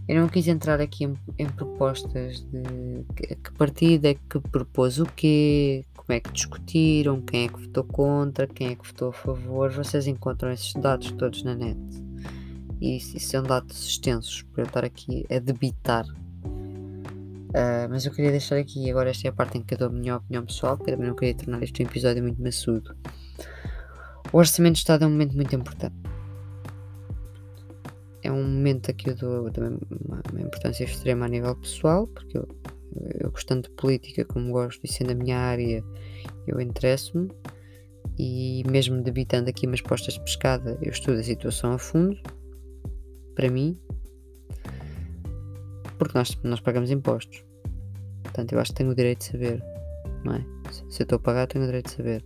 Eu 0.06 0.20
não 0.20 0.28
quis 0.28 0.46
entrar 0.46 0.82
aqui 0.82 1.04
em, 1.04 1.14
em 1.38 1.48
propostas 1.48 2.42
de 2.42 3.06
que, 3.16 3.34
que 3.36 3.52
partido 3.54 4.04
é 4.04 4.14
que 4.14 4.38
propôs 4.38 4.98
o 4.98 5.06
quê, 5.06 5.82
como 6.06 6.16
é 6.16 6.20
que 6.20 6.32
discutiram, 6.32 7.20
quem 7.20 7.46
é 7.46 7.48
que 7.48 7.60
votou 7.60 7.82
contra, 7.82 8.46
quem 8.46 8.68
é 8.68 8.74
que 8.76 8.86
votou 8.86 9.08
a 9.08 9.12
favor. 9.12 9.70
Vocês 9.72 10.06
encontram 10.06 10.52
esses 10.52 10.72
dados 10.74 11.10
todos 11.12 11.42
na 11.42 11.54
net. 11.54 11.78
E 12.80 12.96
isso 12.96 13.18
são 13.18 13.42
dados 13.42 13.86
extensos 13.86 14.42
para 14.42 14.62
eu 14.62 14.66
estar 14.66 14.84
aqui 14.84 15.26
a 15.28 15.40
debitar. 15.40 16.06
Uh, 16.44 17.88
mas 17.90 18.06
eu 18.06 18.12
queria 18.12 18.30
deixar 18.30 18.56
aqui, 18.56 18.88
agora 18.90 19.10
esta 19.10 19.26
é 19.26 19.30
a 19.30 19.32
parte 19.32 19.58
em 19.58 19.62
que 19.62 19.74
eu 19.74 19.78
dou 19.78 19.88
a 19.88 19.90
minha 19.90 20.16
opinião 20.16 20.44
pessoal, 20.44 20.76
porque 20.76 20.92
também 20.92 21.08
não 21.08 21.16
queria 21.16 21.34
tornar 21.34 21.62
este 21.62 21.82
um 21.82 21.86
episódio 21.86 22.22
muito 22.22 22.40
maçudo. 22.40 22.94
O 24.32 24.38
Orçamento 24.38 24.74
de 24.74 24.80
Estado 24.80 25.04
é 25.04 25.06
um 25.06 25.10
momento 25.10 25.34
muito 25.34 25.54
importante 25.56 25.96
é 28.26 28.32
um 28.32 28.42
momento 28.42 28.90
a 28.90 28.94
que 28.94 29.10
eu 29.10 29.14
dou 29.14 29.50
também 29.50 29.78
uma, 30.04 30.20
uma 30.32 30.40
importância 30.40 30.84
extrema 30.84 31.26
a 31.26 31.28
nível 31.28 31.54
pessoal, 31.54 32.06
porque 32.08 32.36
eu, 32.36 32.48
eu 33.20 33.30
gostando 33.30 33.62
de 33.62 33.70
política 33.70 34.24
como 34.24 34.52
gosto 34.52 34.80
e 34.84 34.88
sendo 34.88 35.12
a 35.12 35.14
minha 35.14 35.38
área, 35.38 35.84
eu 36.46 36.60
interesso-me 36.60 37.30
e 38.18 38.62
mesmo 38.70 39.02
debitando 39.02 39.50
aqui 39.50 39.66
umas 39.66 39.80
postas 39.80 40.14
de 40.14 40.20
pescada, 40.20 40.78
eu 40.80 40.90
estudo 40.90 41.18
a 41.18 41.22
situação 41.22 41.72
a 41.72 41.78
fundo, 41.78 42.18
para 43.34 43.50
mim, 43.50 43.78
porque 45.98 46.16
nós, 46.16 46.38
nós 46.42 46.60
pagamos 46.60 46.90
impostos. 46.90 47.44
Portanto, 48.22 48.52
eu 48.52 48.60
acho 48.60 48.72
que 48.72 48.78
tenho 48.78 48.90
o 48.90 48.94
direito 48.94 49.18
de 49.18 49.24
saber, 49.26 49.62
não 50.24 50.34
é? 50.34 50.44
Se 50.90 51.02
eu 51.02 51.04
estou 51.04 51.16
a 51.16 51.20
pagar, 51.20 51.46
tenho 51.46 51.64
o 51.64 51.66
direito 51.66 51.86
de 51.86 51.92
saber. 51.92 52.24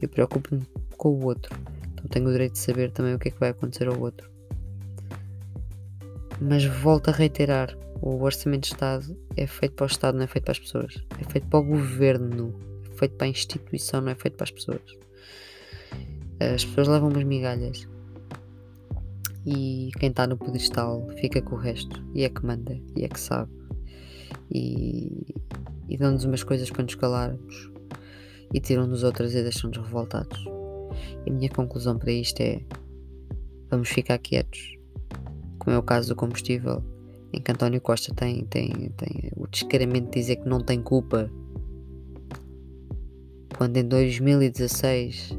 Eu 0.00 0.08
preocupo-me 0.08 0.62
com 0.96 1.08
o 1.10 1.24
outro. 1.24 1.56
Então 1.92 2.06
tenho 2.08 2.28
o 2.28 2.32
direito 2.32 2.52
de 2.52 2.58
saber 2.58 2.90
também 2.90 3.14
o 3.14 3.18
que 3.18 3.28
é 3.28 3.30
que 3.30 3.40
vai 3.40 3.50
acontecer 3.50 3.88
ao 3.88 3.98
outro. 4.00 4.30
Mas 6.40 6.64
volto 6.64 7.08
a 7.08 7.12
reiterar: 7.12 7.76
o 8.02 8.20
orçamento 8.24 8.62
de 8.62 8.74
Estado 8.74 9.16
é 9.36 9.46
feito 9.46 9.76
para 9.76 9.84
o 9.84 9.86
Estado, 9.86 10.16
não 10.16 10.24
é 10.24 10.26
feito 10.26 10.44
para 10.44 10.52
as 10.52 10.58
pessoas. 10.58 10.96
É 11.20 11.30
feito 11.30 11.46
para 11.46 11.60
o 11.60 11.62
governo, 11.62 12.52
é 12.90 12.98
feito 12.98 13.14
para 13.14 13.28
a 13.28 13.30
instituição, 13.30 14.00
não 14.00 14.10
é 14.10 14.16
feito 14.16 14.36
para 14.36 14.42
as 14.42 14.50
pessoas. 14.50 14.82
As 16.40 16.64
pessoas 16.64 16.88
levam 16.88 17.08
umas 17.08 17.22
migalhas. 17.22 17.86
E 19.46 19.90
quem 20.00 20.10
está 20.10 20.26
no 20.26 20.36
pedestal 20.36 21.08
fica 21.20 21.40
com 21.40 21.54
o 21.54 21.58
resto. 21.58 22.04
E 22.12 22.24
é 22.24 22.28
que 22.28 22.44
manda 22.44 22.76
e 22.96 23.04
é 23.04 23.08
que 23.08 23.20
sabe. 23.20 23.52
E, 24.50 25.36
e 25.88 25.96
dão-nos 25.96 26.24
umas 26.24 26.42
coisas 26.42 26.68
para 26.70 26.82
nos 26.82 26.96
calarmos. 26.96 27.70
E 28.52 28.58
tiram-nos 28.58 29.04
outras 29.04 29.32
e 29.32 29.42
deixam-nos 29.42 29.78
revoltados. 29.78 30.44
E 31.24 31.30
a 31.30 31.32
minha 31.32 31.48
conclusão 31.48 31.96
para 31.96 32.10
isto 32.10 32.40
é: 32.40 32.60
vamos 33.70 33.90
ficar 33.90 34.18
quietos. 34.18 34.76
Como 35.60 35.76
é 35.76 35.78
o 35.78 35.82
caso 35.84 36.08
do 36.08 36.16
combustível, 36.16 36.82
em 37.32 37.40
que 37.40 37.50
António 37.50 37.80
Costa 37.80 38.14
tem, 38.14 38.44
tem, 38.44 38.90
tem 38.96 39.30
o 39.36 39.46
descaramento 39.46 40.10
de 40.10 40.20
dizer 40.20 40.36
que 40.36 40.48
não 40.48 40.60
tem 40.60 40.82
culpa, 40.82 41.30
quando 43.56 43.76
em 43.76 43.84
2016 43.86 45.30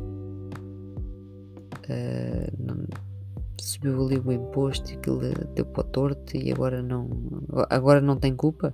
uh, 1.89 2.53
não, 2.57 2.85
subiu 3.59 4.05
ali 4.05 4.19
o 4.19 4.31
imposto 4.31 4.91
e 4.91 4.95
aquilo 4.95 5.19
deu 5.55 5.65
para 5.65 5.81
o 5.81 5.83
torto 5.83 6.37
e 6.37 6.51
agora 6.51 6.81
não, 6.81 7.09
agora 7.69 8.01
não 8.01 8.17
tem 8.17 8.35
culpa. 8.35 8.73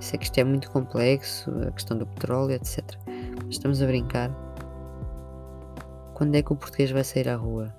Isso 0.00 0.14
é 0.14 0.18
que 0.18 0.24
isto 0.24 0.38
é 0.38 0.44
muito 0.44 0.70
complexo, 0.70 1.50
a 1.66 1.72
questão 1.72 1.98
do 1.98 2.06
petróleo, 2.06 2.52
etc. 2.52 2.84
Mas 3.44 3.56
estamos 3.56 3.82
a 3.82 3.86
brincar. 3.86 4.30
Quando 6.14 6.34
é 6.34 6.42
que 6.42 6.52
o 6.52 6.56
português 6.56 6.90
vai 6.90 7.04
sair 7.04 7.28
à 7.28 7.36
rua? 7.36 7.74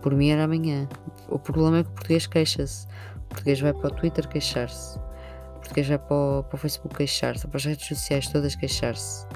Por 0.00 0.14
mim 0.14 0.30
era 0.30 0.44
amanhã. 0.44 0.88
O 1.32 1.38
problema 1.38 1.78
é 1.78 1.82
que 1.82 1.88
o 1.88 1.92
português 1.92 2.26
queixa-se. 2.26 2.86
O 3.16 3.20
português 3.30 3.58
vai 3.58 3.72
para 3.72 3.86
o 3.86 3.90
Twitter 3.90 4.28
queixar-se. 4.28 4.98
O 4.98 5.60
português 5.60 5.88
vai 5.88 5.98
para 5.98 6.14
o, 6.14 6.44
para 6.44 6.54
o 6.54 6.58
Facebook 6.58 6.94
queixar-se. 6.94 7.48
Para 7.48 7.56
as 7.56 7.64
redes 7.64 7.86
sociais 7.86 8.28
todas 8.28 8.54
queixar-se. 8.54 9.26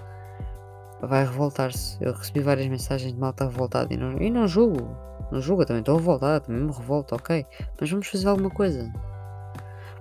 Vai 1.01 1.25
revoltar-se. 1.25 1.97
Eu 2.05 2.13
recebi 2.13 2.41
várias 2.41 2.67
mensagens 2.67 3.15
de 3.15 3.19
malta 3.19 3.45
revoltada 3.45 3.95
e 3.95 3.97
não, 3.97 4.21
e 4.21 4.31
não 4.31 4.47
julgo. 4.47 4.95
Não 5.33 5.41
julgo, 5.41 5.65
também 5.65 5.81
estou 5.81 5.97
revoltada, 5.97 6.41
também 6.41 6.63
me 6.63 6.73
revolto, 6.73 7.15
ok. 7.15 7.47
Mas 7.81 7.91
vamos 7.91 8.07
fazer 8.09 8.29
alguma 8.29 8.51
coisa. 8.51 8.93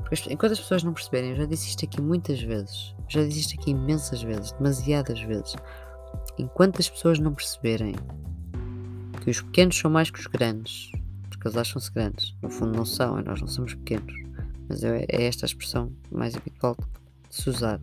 Porque 0.03 0.33
enquanto 0.33 0.51
as 0.51 0.59
pessoas 0.59 0.83
não 0.83 0.93
perceberem, 0.93 1.29
eu 1.31 1.37
já 1.37 1.45
disse 1.45 1.69
isto 1.69 1.85
aqui 1.85 2.01
muitas 2.01 2.41
vezes. 2.41 2.93
Já 3.07 3.23
disse 3.23 3.39
isto 3.39 3.59
aqui 3.59 3.71
imensas 3.71 4.21
vezes, 4.21 4.51
demasiadas 4.51 5.21
vezes. 5.21 5.55
Enquanto 6.37 6.81
as 6.81 6.89
pessoas 6.89 7.19
não 7.19 7.33
perceberem 7.33 7.95
que 9.23 9.29
os 9.29 9.41
pequenos 9.41 9.77
são 9.77 9.89
mais 9.89 10.11
que 10.11 10.19
os 10.19 10.27
grandes, 10.27 10.91
eles 11.45 11.57
acham-se 11.57 11.91
grandes. 11.91 12.35
No 12.41 12.49
fundo, 12.49 12.75
não 12.75 12.85
são, 12.85 13.19
e 13.19 13.23
nós 13.23 13.39
não 13.39 13.47
somos 13.47 13.73
pequenos. 13.73 14.13
Mas 14.67 14.83
é, 14.83 15.05
é 15.07 15.23
esta 15.23 15.45
a 15.45 15.47
expressão 15.47 15.91
mais 16.11 16.35
habitual 16.35 16.75
de 17.29 17.35
se 17.35 17.49
usar. 17.49 17.79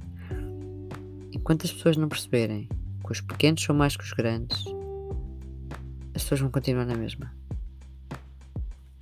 Enquanto 1.33 1.64
as 1.64 1.72
pessoas 1.72 1.96
não 1.96 2.09
perceberem 2.09 2.68
que 3.05 3.12
os 3.12 3.20
pequenos 3.20 3.62
são 3.62 3.75
mais 3.75 3.96
que 3.96 4.05
os 4.05 4.12
grandes, 4.12 4.64
as 6.14 6.22
pessoas 6.22 6.40
vão 6.40 6.51
continuar 6.51 6.87
na 6.87 6.94
mesma. 6.94 7.33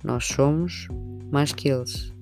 Nós 0.03 0.25
somos 0.25 0.87
mais 1.31 1.51
que 1.51 1.69
eles. 1.69 2.13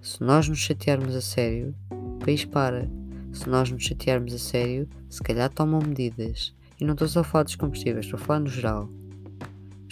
Se 0.00 0.22
nós 0.22 0.48
nos 0.48 0.58
chatearmos 0.58 1.14
a 1.14 1.20
sério, 1.20 1.74
o 1.90 2.18
país 2.18 2.44
para. 2.44 2.88
Se 3.32 3.48
nós 3.48 3.70
nos 3.70 3.82
chatearmos 3.82 4.34
a 4.34 4.38
sério, 4.38 4.88
se 5.08 5.22
calhar 5.22 5.48
tomam 5.48 5.80
medidas. 5.80 6.54
E 6.80 6.84
não 6.84 6.92
estou 6.92 7.08
só 7.08 7.20
a 7.20 7.24
falar 7.24 7.44
dos 7.44 7.56
combustíveis, 7.56 8.04
estou 8.04 8.18
a 8.18 8.22
falar 8.22 8.40
no 8.40 8.48
geral 8.48 8.88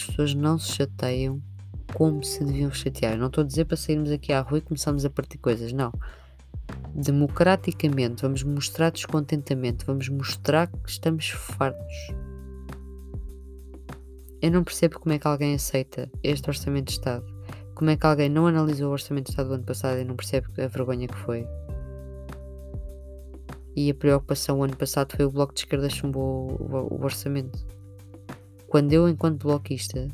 as 0.01 0.07
pessoas 0.07 0.35
não 0.35 0.59
se 0.59 0.73
chateiam 0.73 1.43
como 1.95 2.23
se 2.25 2.45
deviam 2.45 2.71
chatear. 2.73 3.17
não 3.17 3.27
estou 3.27 3.43
a 3.43 3.47
dizer 3.47 3.65
para 3.65 3.77
sairmos 3.77 4.11
aqui 4.11 4.33
à 4.33 4.41
rua 4.41 4.59
e 4.59 4.63
começarmos 4.63 5.05
a 5.05 5.11
partir 5.11 5.39
coisas, 5.39 5.73
não. 5.73 5.93
Democraticamente, 6.95 8.23
vamos 8.23 8.43
mostrar 8.43 8.91
descontentamento, 8.91 9.87
vamos 9.87 10.09
mostrar 10.09 10.67
que 10.69 10.91
estamos 10.91 11.29
fartos. 11.31 11.97
Eu 14.43 14.51
não 14.51 14.65
percebo 14.65 14.99
como 14.99 15.15
é 15.15 15.19
que 15.19 15.27
alguém 15.27 15.55
aceita 15.55 16.11
este 16.23 16.49
Orçamento 16.49 16.87
de 16.87 16.93
Estado. 16.93 17.25
Como 17.75 17.91
é 17.91 17.97
que 17.97 18.07
alguém 18.07 18.29
não 18.29 18.47
analisou 18.47 18.89
o 18.89 18.93
Orçamento 18.93 19.27
de 19.27 19.31
Estado 19.33 19.49
do 19.49 19.55
ano 19.55 19.65
passado 19.65 19.99
e 19.99 20.05
não 20.05 20.17
percebe 20.17 20.47
a 20.63 20.67
vergonha 20.67 21.07
que 21.07 21.17
foi. 21.17 21.47
E 23.77 23.91
a 23.91 23.95
preocupação 23.95 24.59
o 24.59 24.65
ano 24.65 24.77
passado 24.77 25.15
foi 25.17 25.25
o 25.25 25.31
Bloco 25.31 25.55
de 25.55 25.61
Esquerda 25.61 25.89
chumbou 25.89 26.51
o, 26.59 27.05
orçamento 27.05 27.67
quando 28.71 28.93
eu, 28.93 29.09
enquanto 29.09 29.43
bloquista, 29.43 30.07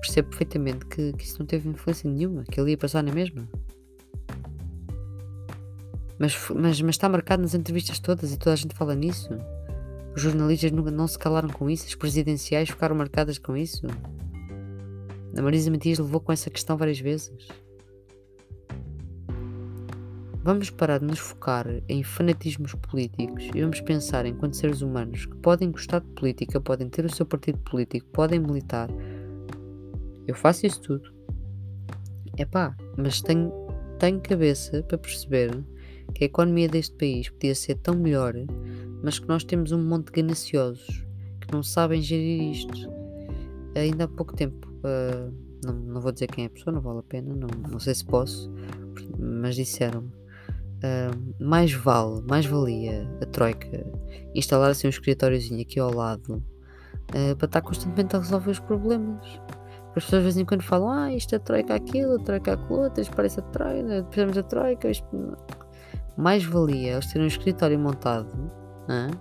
percebo 0.00 0.28
perfeitamente 0.30 0.86
que, 0.86 1.12
que 1.12 1.24
isso 1.24 1.38
não 1.38 1.46
teve 1.46 1.68
influência 1.68 2.10
nenhuma, 2.10 2.44
que 2.44 2.60
ele 2.60 2.70
ia 2.70 2.78
passar 2.78 3.02
na 3.02 3.12
mesma. 3.12 3.48
Mas, 6.18 6.36
mas, 6.54 6.80
mas 6.82 6.94
está 6.96 7.08
marcado 7.08 7.42
nas 7.42 7.54
entrevistas 7.54 7.98
todas 7.98 8.32
e 8.32 8.38
toda 8.38 8.52
a 8.52 8.56
gente 8.56 8.74
fala 8.74 8.94
nisso. 8.94 9.30
Os 10.14 10.22
jornalistas 10.22 10.70
nunca 10.72 10.90
não 10.90 11.06
se 11.06 11.18
calaram 11.18 11.48
com 11.48 11.70
isso, 11.70 11.86
as 11.86 11.94
presidenciais 11.94 12.68
ficaram 12.68 12.94
marcadas 12.96 13.38
com 13.38 13.56
isso. 13.56 13.86
A 15.36 15.42
Marisa 15.42 15.70
Matias 15.70 15.98
levou 15.98 16.20
com 16.20 16.32
essa 16.32 16.50
questão 16.50 16.76
várias 16.76 16.98
vezes. 16.98 17.48
Vamos 20.42 20.70
parar 20.70 20.98
de 20.98 21.04
nos 21.04 21.18
focar 21.18 21.66
em 21.88 22.02
fanatismos 22.02 22.74
políticos 22.74 23.48
e 23.54 23.60
vamos 23.60 23.80
pensar 23.82 24.24
enquanto 24.26 24.56
seres 24.56 24.80
humanos 24.80 25.26
que 25.26 25.36
podem 25.36 25.70
gostar 25.70 26.00
de 26.00 26.08
política, 26.08 26.60
podem 26.60 26.88
ter 26.88 27.04
o 27.04 27.14
seu 27.14 27.26
partido 27.26 27.58
político, 27.58 28.06
podem 28.10 28.40
militar. 28.40 28.88
Eu 30.26 30.34
faço 30.34 30.66
isso 30.66 30.80
tudo. 30.80 31.12
É 32.36 32.44
pá, 32.44 32.76
mas 32.96 33.20
tenho, 33.20 33.52
tenho 33.98 34.20
cabeça 34.20 34.82
para 34.82 34.98
perceber 34.98 35.64
que 36.14 36.24
a 36.24 36.26
economia 36.26 36.68
deste 36.68 36.96
país 36.96 37.28
podia 37.28 37.54
ser 37.54 37.76
tão 37.76 37.94
melhor, 37.94 38.34
mas 39.02 39.18
que 39.18 39.28
nós 39.28 39.44
temos 39.44 39.72
um 39.72 39.82
monte 39.82 40.06
de 40.06 40.22
gananciosos 40.22 41.04
que 41.40 41.52
não 41.52 41.62
sabem 41.62 42.00
gerir 42.00 42.52
isto. 42.52 42.90
Ainda 43.74 44.04
há 44.04 44.08
pouco 44.08 44.34
tempo, 44.34 44.68
uh, 44.68 45.32
não, 45.64 45.74
não 45.74 46.00
vou 46.00 46.12
dizer 46.12 46.26
quem 46.26 46.44
é 46.44 46.46
a 46.48 46.50
pessoa, 46.50 46.74
não 46.74 46.80
vale 46.80 47.00
a 47.00 47.02
pena, 47.02 47.34
não, 47.34 47.48
não 47.70 47.78
sei 47.78 47.94
se 47.94 48.04
posso, 48.04 48.52
mas 49.18 49.54
disseram-me 49.54 50.20
Uh, 50.80 51.44
mais 51.44 51.74
vale, 51.74 52.22
mais 52.22 52.46
valia 52.46 53.06
a 53.20 53.26
Troika 53.26 53.86
instalar 54.34 54.70
assim 54.70 54.86
um 54.86 54.90
escritóriozinho 54.90 55.60
aqui 55.60 55.78
ao 55.78 55.92
lado 55.92 56.42
uh, 57.10 57.36
para 57.36 57.44
estar 57.44 57.60
constantemente 57.60 58.16
a 58.16 58.18
resolver 58.18 58.50
os 58.50 58.58
problemas. 58.60 59.26
As 59.96 60.04
pessoas 60.04 60.22
de 60.22 60.24
vez 60.24 60.36
em 60.36 60.44
quando 60.44 60.62
falam, 60.62 60.90
ah, 60.90 61.12
isto 61.12 61.34
é 61.34 61.38
Troika 61.38 61.74
aquilo, 61.74 62.18
Troika 62.20 62.52
aquilo 62.52 62.80
outro, 62.80 63.00
isto 63.02 63.14
parece 63.14 63.40
a 63.40 63.42
Troika, 63.42 64.02
precisamos 64.04 64.36
da 64.36 64.42
Troika. 64.42 64.88
Isto... 64.88 65.36
Mais 66.16 66.44
valia 66.44 66.92
eles 66.92 67.06
terem 67.06 67.24
um 67.24 67.28
escritório 67.28 67.78
montado, 67.78 68.28
uh, 68.28 69.16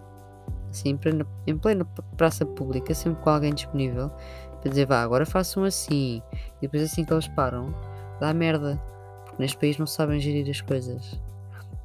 assim, 0.69 0.89
em 0.89 0.97
plena, 0.97 1.25
em 1.47 1.57
plena 1.57 1.85
praça 2.17 2.45
pública, 2.45 2.93
sempre 2.93 3.21
com 3.23 3.29
alguém 3.29 3.53
disponível, 3.53 4.11
para 4.59 4.69
dizer, 4.69 4.85
vá, 4.85 5.01
agora 5.01 5.25
façam 5.25 5.63
assim, 5.63 6.21
e 6.57 6.61
depois 6.61 6.83
assim 6.83 7.05
que 7.05 7.13
eles 7.13 7.27
param, 7.29 7.73
dá 8.19 8.33
merda, 8.33 8.81
porque 9.25 9.41
neste 9.41 9.57
país 9.57 9.77
não 9.77 9.87
sabem 9.87 10.19
gerir 10.19 10.49
as 10.49 10.61
coisas. 10.61 11.19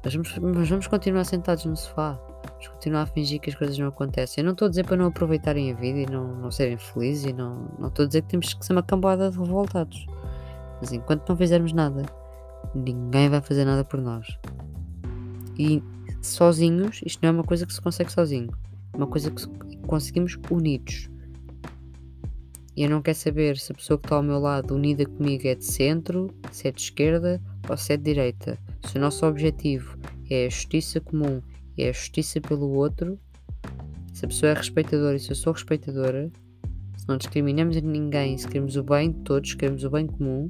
Mas 0.03 0.13
vamos, 0.13 0.37
mas 0.37 0.69
vamos 0.69 0.87
continuar 0.87 1.23
sentados 1.23 1.65
no 1.65 1.75
sofá. 1.75 2.19
Vamos 2.65 2.67
continuar 2.67 3.03
a 3.03 3.05
fingir 3.05 3.39
que 3.39 3.49
as 3.49 3.55
coisas 3.55 3.77
não 3.77 3.87
acontecem. 3.87 4.41
Eu 4.41 4.45
não 4.45 4.53
estou 4.53 4.65
a 4.65 4.69
dizer 4.69 4.85
para 4.85 4.97
não 4.97 5.07
aproveitarem 5.07 5.71
a 5.71 5.75
vida 5.75 5.99
e 5.99 6.05
não, 6.05 6.35
não 6.35 6.49
serem 6.49 6.77
felizes. 6.77 7.25
E 7.25 7.33
não, 7.33 7.69
não 7.77 7.89
estou 7.89 8.03
a 8.03 8.07
dizer 8.07 8.21
que 8.23 8.29
temos 8.29 8.53
que 8.53 8.65
ser 8.65 8.73
uma 8.73 8.83
cambada 8.83 9.29
de 9.29 9.37
revoltados. 9.37 10.05
Mas 10.79 10.91
enquanto 10.91 11.29
não 11.29 11.37
fizermos 11.37 11.73
nada, 11.73 12.03
ninguém 12.73 13.29
vai 13.29 13.41
fazer 13.41 13.65
nada 13.65 13.83
por 13.83 14.01
nós. 14.01 14.27
E 15.57 15.81
sozinhos, 16.21 17.01
isto 17.05 17.21
não 17.21 17.29
é 17.29 17.31
uma 17.31 17.43
coisa 17.43 17.65
que 17.65 17.73
se 17.73 17.79
consegue 17.79 18.11
sozinho, 18.11 18.51
é 18.93 18.97
uma 18.97 19.07
coisa 19.07 19.31
que 19.31 19.45
conseguimos 19.87 20.37
unidos. 20.49 21.09
E 22.75 22.83
eu 22.83 22.89
não 22.89 23.01
quero 23.01 23.17
saber 23.17 23.57
se 23.57 23.71
a 23.71 23.75
pessoa 23.75 23.97
que 23.97 24.05
está 24.05 24.17
ao 24.17 24.23
meu 24.23 24.37
lado 24.37 24.75
unida 24.75 25.05
comigo 25.05 25.47
é 25.47 25.55
de 25.55 25.63
centro, 25.63 26.29
se 26.51 26.67
é 26.67 26.71
de 26.71 26.81
esquerda 26.81 27.41
ou 27.69 27.77
se 27.77 27.93
é 27.93 27.97
de 27.97 28.03
direita. 28.03 28.57
Se 28.85 28.97
o 28.97 29.01
nosso 29.01 29.25
objetivo 29.25 29.97
é 30.29 30.45
a 30.45 30.49
justiça 30.49 30.99
comum 30.99 31.41
é 31.77 31.89
a 31.89 31.91
justiça 31.91 32.39
pelo 32.41 32.69
outro, 32.69 33.19
se 34.13 34.25
a 34.25 34.27
pessoa 34.27 34.51
é 34.51 34.55
respeitadora 34.55 35.15
e 35.15 35.19
se 35.19 35.31
eu 35.31 35.35
sou 35.35 35.51
respeitadora, 35.53 36.31
se 36.97 37.07
não 37.07 37.17
discriminamos 37.17 37.75
ninguém, 37.81 38.37
se 38.37 38.47
queremos 38.47 38.77
o 38.77 38.83
bem 38.83 39.11
de 39.11 39.19
todos, 39.19 39.49
se 39.49 39.57
queremos 39.57 39.83
o 39.83 39.89
bem 39.89 40.07
comum, 40.07 40.49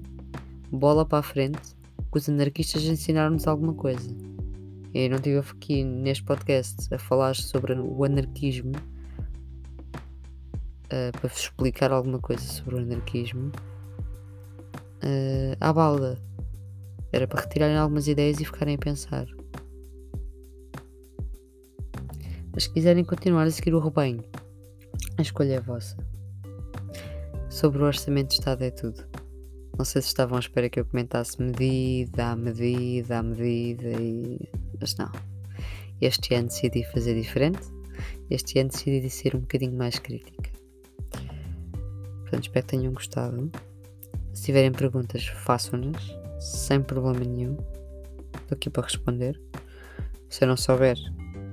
bola 0.71 1.05
para 1.05 1.19
a 1.19 1.23
frente, 1.23 1.75
que 2.11 2.17
os 2.17 2.29
anarquistas 2.29 2.83
ensinaram-nos 2.83 3.47
alguma 3.47 3.73
coisa. 3.73 4.09
Eu 4.93 5.09
não 5.09 5.17
estive 5.17 5.39
aqui 5.39 5.83
neste 5.83 6.23
podcast 6.23 6.93
a 6.93 6.97
falar 6.97 7.35
sobre 7.35 7.73
o 7.73 8.03
anarquismo 8.05 8.71
uh, 10.85 11.11
para 11.11 11.27
vos 11.27 11.39
explicar 11.39 11.91
alguma 11.91 12.19
coisa 12.19 12.43
sobre 12.43 12.75
o 12.75 12.77
anarquismo 12.77 13.51
uh, 15.03 15.57
à 15.59 15.73
balda. 15.73 16.17
Era 17.11 17.27
para 17.27 17.41
retirarem 17.41 17.75
algumas 17.75 18.07
ideias 18.07 18.39
e 18.39 18.45
ficarem 18.45 18.75
a 18.75 18.77
pensar. 18.77 19.27
Mas 22.55 22.63
se 22.63 22.69
quiserem 22.69 23.03
continuar 23.03 23.43
a 23.43 23.51
seguir 23.51 23.75
o 23.75 23.79
rebanho, 23.79 24.23
a 25.17 25.21
escolha 25.21 25.55
é 25.55 25.59
vossa. 25.59 25.97
Sobre 27.49 27.83
o 27.83 27.85
orçamento 27.85 28.29
de 28.29 28.35
Estado 28.35 28.63
é 28.63 28.71
tudo. 28.71 29.05
Não 29.77 29.83
sei 29.83 30.01
se 30.01 30.07
estavam 30.07 30.37
à 30.37 30.39
espera 30.39 30.69
que 30.69 30.79
eu 30.79 30.85
comentasse 30.85 31.41
medida 31.41 32.31
a 32.31 32.35
medida 32.35 33.19
a 33.19 33.23
medida 33.23 33.89
e. 34.01 34.39
Mas 34.79 34.95
não. 34.95 35.11
Este 35.99 36.33
ano 36.33 36.47
decidi 36.47 36.85
fazer 36.85 37.21
diferente. 37.21 37.59
Este 38.29 38.57
ano 38.59 38.69
decidi 38.69 39.09
ser 39.09 39.35
um 39.35 39.41
bocadinho 39.41 39.77
mais 39.77 39.99
crítica. 39.99 40.49
Portanto, 42.21 42.43
espero 42.43 42.65
que 42.65 42.71
tenham 42.71 42.93
gostado. 42.93 43.51
Se 44.33 44.43
tiverem 44.43 44.71
perguntas, 44.71 45.25
façam-nas, 45.27 46.01
sem 46.39 46.81
problema 46.81 47.19
nenhum. 47.19 47.57
Estou 48.41 48.55
aqui 48.55 48.69
para 48.69 48.83
responder. 48.83 49.37
Se 50.29 50.45
eu 50.45 50.47
não 50.47 50.57
souber, 50.57 50.97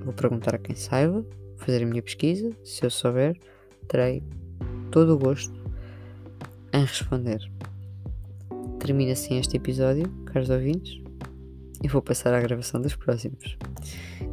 vou 0.03 0.13
perguntar 0.13 0.55
a 0.55 0.59
quem 0.59 0.75
saiba, 0.75 1.25
fazer 1.57 1.83
a 1.83 1.87
minha 1.87 2.03
pesquisa. 2.03 2.51
Se 2.65 2.85
eu 2.85 2.91
souber, 2.91 3.37
terei 3.89 4.23
todo 4.91 5.15
o 5.15 5.19
gosto 5.19 5.55
em 6.73 6.85
responder. 6.85 7.41
Termina 8.79 9.13
assim 9.13 9.39
este 9.39 9.57
episódio, 9.57 10.09
caros 10.27 10.51
ouvintes, 10.51 11.01
e 11.83 11.89
vou 11.89 12.03
passar 12.03 12.35
à 12.35 12.41
gravação 12.41 12.81
dos 12.81 12.97
próximos. 12.97 13.57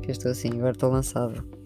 Que 0.01 0.09
eu 0.09 0.11
estou 0.11 0.31
assim, 0.31 0.49
agora 0.49 0.71
estou 0.71 0.91
lançado. 0.91 1.58